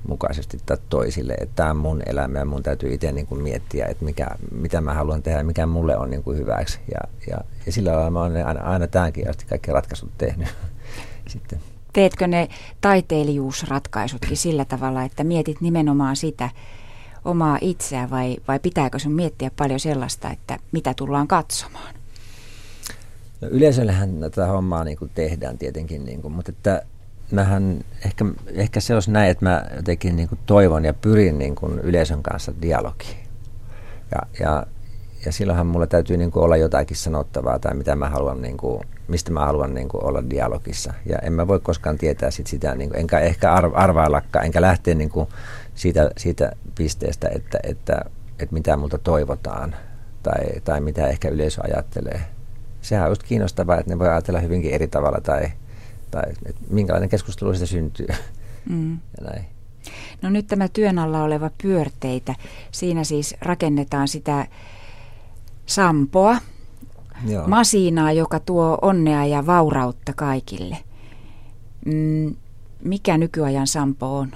mukaisesti 0.08 0.58
tai 0.66 0.78
toisille, 0.90 1.34
että 1.34 1.56
tämä 1.56 1.70
on 1.70 1.78
mun 1.78 2.02
elämä 2.06 2.40
ja 2.40 2.46
mun 2.46 2.64
täytyy 2.64 2.94
itse 2.94 3.12
niin 3.12 3.28
kuin 3.28 3.42
miettiä, 3.44 3.86
että 3.86 4.06
mikä, 4.06 4.28
mitä 4.52 4.82
mä 4.82 4.94
haluan 4.94 5.24
tehdä 5.24 5.38
ja 5.38 5.44
mikä 5.44 5.66
mulle 5.66 5.98
on 5.98 6.10
niin 6.10 6.24
kuin 6.24 6.38
hyväksi. 6.38 6.80
Ja, 6.92 7.00
ja, 7.30 7.38
ja 7.66 7.72
sillä 7.72 7.92
lailla 7.92 8.10
mä 8.10 8.22
olen 8.22 8.46
aina, 8.46 8.62
aina 8.62 8.88
tähänkin 8.88 9.30
asti 9.30 9.46
kaikki 9.46 9.72
ratkaisut 9.72 10.12
tehnyt 10.18 10.48
sitten. 11.28 11.60
Teetkö 11.94 12.28
ne 12.28 12.50
taiteilijuusratkaisutkin 12.82 14.38
sillä 14.38 14.66
tavalla, 14.66 15.04
että 15.04 15.24
mietit 15.24 15.62
nimenomaan 15.62 16.16
sitä 16.16 16.50
omaa 17.26 17.58
itseä 17.62 18.10
vai, 18.10 18.38
vai 18.48 18.60
pitääkö 18.60 19.00
sun 19.00 19.12
miettiä 19.12 19.52
paljon 19.58 19.80
sellaista, 19.80 20.32
että 20.32 20.60
mitä 20.72 20.94
tullaan 20.94 21.28
katsomaan? 21.28 21.96
No 23.42 23.48
yleisöllähän 23.48 24.20
tätä 24.20 24.48
hommaa 24.48 24.84
niin 24.84 24.98
kuin 24.98 25.12
tehdään 25.16 25.58
tietenkin, 25.58 26.06
niin 26.06 26.22
kuin, 26.22 26.34
mutta 26.34 26.52
että 26.52 26.82
mähän 27.36 27.84
ehkä, 28.06 28.26
ehkä 28.54 28.80
se 28.80 28.94
olisi 28.94 29.12
näin, 29.12 29.32
että 29.32 29.46
mä 29.46 29.66
jotenkin 29.76 30.16
niin 30.16 30.30
kuin 30.30 30.40
toivon 30.46 30.86
ja 30.86 30.94
pyrin 30.94 31.38
niin 31.38 31.56
kuin 31.56 31.80
yleisön 31.80 32.24
kanssa 32.24 32.54
dialogiin. 32.62 33.18
Ja, 34.16 34.22
ja, 34.40 34.66
ja 35.26 35.32
silloinhan 35.32 35.68
mulla 35.68 35.88
täytyy 35.88 36.18
niin 36.18 36.32
kuin 36.32 36.44
olla 36.44 36.58
jotakin 36.58 36.98
sanottavaa 36.98 37.60
tai 37.60 37.74
mitä 37.74 37.96
mä 37.96 38.10
haluan, 38.10 38.42
niin 38.42 38.58
kuin, 38.58 38.84
mistä 39.08 39.32
mä 39.32 39.46
haluan 39.46 39.74
niin 39.74 39.90
kuin 39.90 40.04
olla 40.04 40.30
dialogissa. 40.30 40.94
Ja 41.06 41.18
en 41.18 41.34
mä 41.34 41.48
voi 41.48 41.60
koskaan 41.60 41.98
tietää 41.98 42.32
sit 42.32 42.48
sitä, 42.48 42.76
niin 42.76 42.90
kuin, 42.90 43.00
enkä 43.00 43.20
ehkä 43.20 43.54
arvaillakaan, 43.54 44.46
enkä 44.46 44.62
lähteä 44.62 44.96
niin 44.96 45.10
kuin 45.10 45.28
siitä, 45.76 46.12
siitä 46.18 46.52
pisteestä, 46.76 47.30
että, 47.36 47.60
että, 47.64 48.06
että 48.40 48.54
mitä 48.54 48.78
multa 48.78 48.98
toivotaan 48.98 49.76
tai, 50.24 50.62
tai 50.64 50.82
mitä 50.82 51.08
ehkä 51.08 51.30
yleisö 51.30 51.62
ajattelee. 51.64 52.22
Sehän 52.82 53.06
on 53.06 53.12
just 53.12 53.24
kiinnostavaa, 53.24 53.80
että 53.80 53.92
ne 53.92 54.00
voi 54.00 54.10
ajatella 54.10 54.40
hyvinkin 54.40 54.72
eri 54.72 54.88
tavalla 54.88 55.22
tai, 55.22 55.52
tai 56.12 56.24
että 56.46 56.62
minkälainen 56.70 57.10
keskustelu 57.10 57.54
siitä 57.54 57.66
syntyy. 57.66 58.08
Mm. 58.70 59.00
Ja 59.18 59.30
näin. 59.30 59.46
No 60.22 60.30
nyt 60.30 60.48
tämä 60.48 60.68
työn 60.68 61.00
alla 61.00 61.24
oleva 61.24 61.50
pyörteitä, 61.62 62.36
siinä 62.72 63.04
siis 63.04 63.36
rakennetaan 63.42 64.08
sitä 64.08 64.48
sampoa, 65.66 66.38
Joo. 67.28 67.48
masiinaa, 67.48 68.12
joka 68.12 68.40
tuo 68.40 68.78
onnea 68.82 69.26
ja 69.26 69.46
vaurautta 69.46 70.14
kaikille. 70.16 70.78
Mm, 71.86 72.36
mikä 72.84 73.18
nykyajan 73.18 73.68
sampo 73.68 74.18
on? 74.18 74.32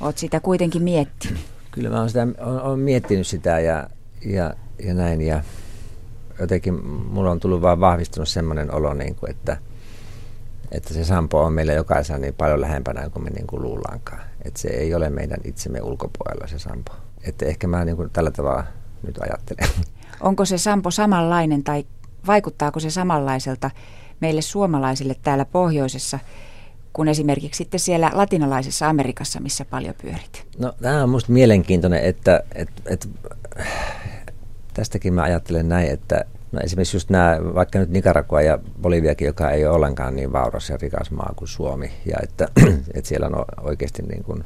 Olet 0.00 0.18
sitä 0.18 0.40
kuitenkin 0.40 0.82
miettinyt. 0.82 1.40
Kyllä 1.70 1.90
mä 1.90 1.98
oon, 1.98 2.08
sitä, 2.08 2.26
oon, 2.44 2.62
oon 2.62 2.78
miettinyt 2.78 3.26
sitä 3.26 3.60
ja, 3.60 3.88
ja, 4.24 4.54
ja 4.84 4.94
näin 4.94 5.20
ja 5.20 5.42
jotenkin 6.40 6.86
mulla 6.86 7.30
on 7.30 7.40
tullut 7.40 7.62
vaan 7.62 7.80
vahvistunut 7.80 8.28
semmoinen 8.28 8.74
olo, 8.74 8.94
niin 8.94 9.14
kuin, 9.14 9.30
että, 9.30 9.56
että 10.74 10.94
se 10.94 11.04
sampo 11.04 11.42
on 11.42 11.52
meillä 11.52 11.72
jokaisella 11.72 12.20
niin 12.20 12.34
paljon 12.34 12.60
lähempänä 12.60 13.10
kuin 13.10 13.24
me 13.24 13.30
niin 13.30 13.46
kuin 13.46 13.62
luullaankaan. 13.62 14.20
Että 14.44 14.60
se 14.60 14.68
ei 14.68 14.94
ole 14.94 15.10
meidän 15.10 15.38
itsemme 15.44 15.82
ulkopuolella 15.82 16.46
se 16.46 16.58
sampo. 16.58 16.92
Että 17.22 17.46
ehkä 17.46 17.66
mä 17.66 17.84
niin 17.84 17.96
kuin 17.96 18.10
tällä 18.10 18.30
tavalla 18.30 18.64
nyt 19.06 19.18
ajattelen. 19.18 19.68
Onko 20.20 20.44
se 20.44 20.58
sampo 20.58 20.90
samanlainen 20.90 21.64
tai 21.64 21.84
vaikuttaako 22.26 22.80
se 22.80 22.90
samanlaiselta 22.90 23.70
meille 24.20 24.42
suomalaisille 24.42 25.16
täällä 25.22 25.44
pohjoisessa 25.44 26.18
kuin 26.92 27.08
esimerkiksi 27.08 27.58
sitten 27.58 27.80
siellä 27.80 28.10
latinalaisessa 28.14 28.88
Amerikassa, 28.88 29.40
missä 29.40 29.64
paljon 29.64 29.94
pyörit? 30.02 30.46
No 30.58 30.72
tämä 30.82 31.02
on 31.02 31.08
minusta 31.08 31.32
mielenkiintoinen, 31.32 32.04
että, 32.04 32.42
että, 32.54 32.82
että 32.86 33.08
tästäkin 34.74 35.14
mä 35.14 35.22
ajattelen 35.22 35.68
näin, 35.68 35.90
että 35.90 36.24
no 36.54 36.60
esimerkiksi 36.60 36.96
just 36.96 37.10
nämä, 37.10 37.38
vaikka 37.54 37.78
nyt 37.78 37.90
Nicaragua 37.90 38.42
ja 38.42 38.58
Boliviakin, 38.82 39.26
joka 39.26 39.50
ei 39.50 39.66
ole 39.66 39.76
ollenkaan 39.76 40.16
niin 40.16 40.32
vauras 40.32 40.70
ja 40.70 40.76
rikas 40.82 41.10
maa 41.10 41.32
kuin 41.36 41.48
Suomi, 41.48 41.92
ja 42.06 42.16
että, 42.22 42.48
että 42.94 43.08
siellä 43.08 43.26
on 43.26 43.44
oikeasti 43.60 44.02
niin 44.02 44.24
kuin, 44.24 44.44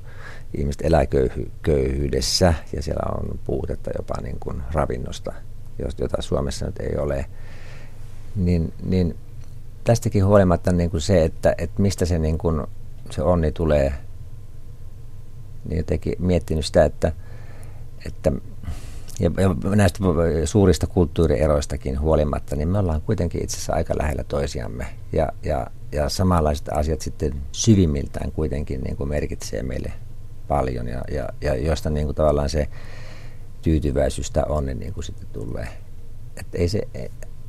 ihmiset 0.54 0.82
elää 0.84 1.06
köyhy, 1.06 1.50
köyhyydessä 1.62 2.54
ja 2.72 2.82
siellä 2.82 3.18
on 3.18 3.38
puutetta 3.44 3.90
jopa 3.98 4.14
niin 4.22 4.36
kuin 4.40 4.62
ravinnosta, 4.72 5.32
jota 5.98 6.22
Suomessa 6.22 6.66
nyt 6.66 6.80
ei 6.80 6.96
ole, 6.98 7.26
niin, 8.36 8.72
niin 8.82 9.16
tästäkin 9.84 10.26
huolimatta 10.26 10.72
niin 10.72 10.90
kuin 10.90 11.00
se, 11.00 11.24
että, 11.24 11.54
että 11.58 11.82
mistä 11.82 12.06
se, 12.06 12.18
niin 12.18 12.38
kuin, 12.38 12.66
se 13.10 13.22
onni 13.22 13.52
tulee, 13.52 13.92
niin 15.68 15.78
jotenkin 15.78 16.14
miettinyt 16.18 16.66
sitä, 16.66 16.84
että, 16.84 17.12
että 18.06 18.32
ja, 19.20 19.30
näistä 19.76 19.98
suurista 20.44 20.86
kulttuurieroistakin 20.86 22.00
huolimatta, 22.00 22.56
niin 22.56 22.68
me 22.68 22.78
ollaan 22.78 23.02
kuitenkin 23.02 23.42
itse 23.42 23.56
asiassa 23.56 23.72
aika 23.72 23.94
lähellä 23.98 24.24
toisiamme. 24.24 24.86
Ja, 25.12 25.28
ja, 25.42 25.66
ja 25.92 26.08
samanlaiset 26.08 26.68
asiat 26.68 27.00
sitten 27.00 27.34
syvimmiltään 27.52 28.32
kuitenkin 28.32 28.80
niin 28.80 28.96
kuin 28.96 29.08
merkitsee 29.08 29.62
meille 29.62 29.92
paljon 30.48 30.88
ja, 30.88 31.02
ja, 31.10 31.28
ja 31.40 31.54
josta 31.54 31.90
niin 31.90 32.06
kuin 32.06 32.16
tavallaan 32.16 32.50
se 32.50 32.68
tyytyväisyystä 33.62 34.44
on 34.48 34.66
niin 34.66 34.94
kuin 34.94 35.04
sitten 35.04 35.28
tulee. 35.32 35.68
Että 36.36 36.58
ei 36.58 36.68
se, 36.68 36.82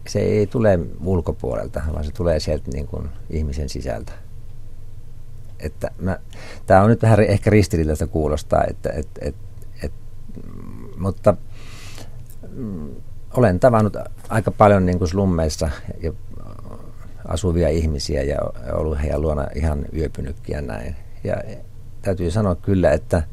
se 0.07 0.19
ei 0.19 0.47
tule 0.47 0.79
ulkopuolelta, 1.03 1.81
vaan 1.93 2.03
se 2.03 2.11
tulee 2.11 2.39
sieltä 2.39 2.71
niin 2.73 2.87
kuin 2.87 3.09
ihmisen 3.29 3.69
sisältä. 3.69 4.11
Että 5.59 5.91
mä, 6.01 6.19
tämä 6.65 6.81
on 6.81 6.89
nyt 6.89 7.01
vähän 7.01 7.19
ehkä 7.19 7.49
ristiriitaista 7.49 8.07
kuulostaa, 8.07 8.63
että, 8.69 8.89
et, 8.89 9.07
et, 9.21 9.35
et, 9.83 9.93
mutta 10.97 11.35
olen 13.33 13.59
tavannut 13.59 13.97
aika 14.29 14.51
paljon 14.51 14.85
niin 14.85 14.97
kuin 14.97 15.07
slummeissa 15.07 15.69
ja 16.01 16.13
asuvia 17.27 17.69
ihmisiä 17.69 18.23
ja 18.23 18.37
ollut 18.73 19.01
heidän 19.01 19.21
luona 19.21 19.47
ihan 19.55 19.85
yöpynytkin 19.97 20.55
ja 20.55 20.61
näin. 20.61 20.95
Ja 21.23 21.35
täytyy 22.01 22.31
sanoa 22.31 22.55
kyllä, 22.55 22.91
että, 22.91 23.23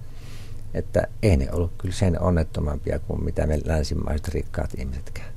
että 0.74 1.09
ei 1.22 1.37
ne 1.37 1.48
ollut 1.52 1.72
kyllä 1.79 1.94
sen 1.94 2.20
onnettomampia 2.20 2.98
kuin 2.98 3.24
mitä 3.24 3.46
me 3.46 3.61
länsimaiset 3.64 4.29
rikkaat 4.29 4.70
ihmisetkään 4.79 5.29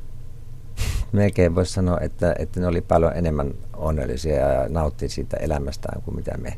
melkein 1.11 1.55
voisi 1.55 1.73
sanoa, 1.73 1.99
että, 2.01 2.35
että 2.39 2.59
ne 2.59 2.67
oli 2.67 2.81
paljon 2.81 3.11
enemmän 3.15 3.53
onnellisia 3.73 4.35
ja 4.35 4.69
nautti 4.69 5.09
siitä 5.09 5.37
elämästään 5.37 6.01
kuin 6.01 6.15
mitä 6.15 6.37
me. 6.37 6.57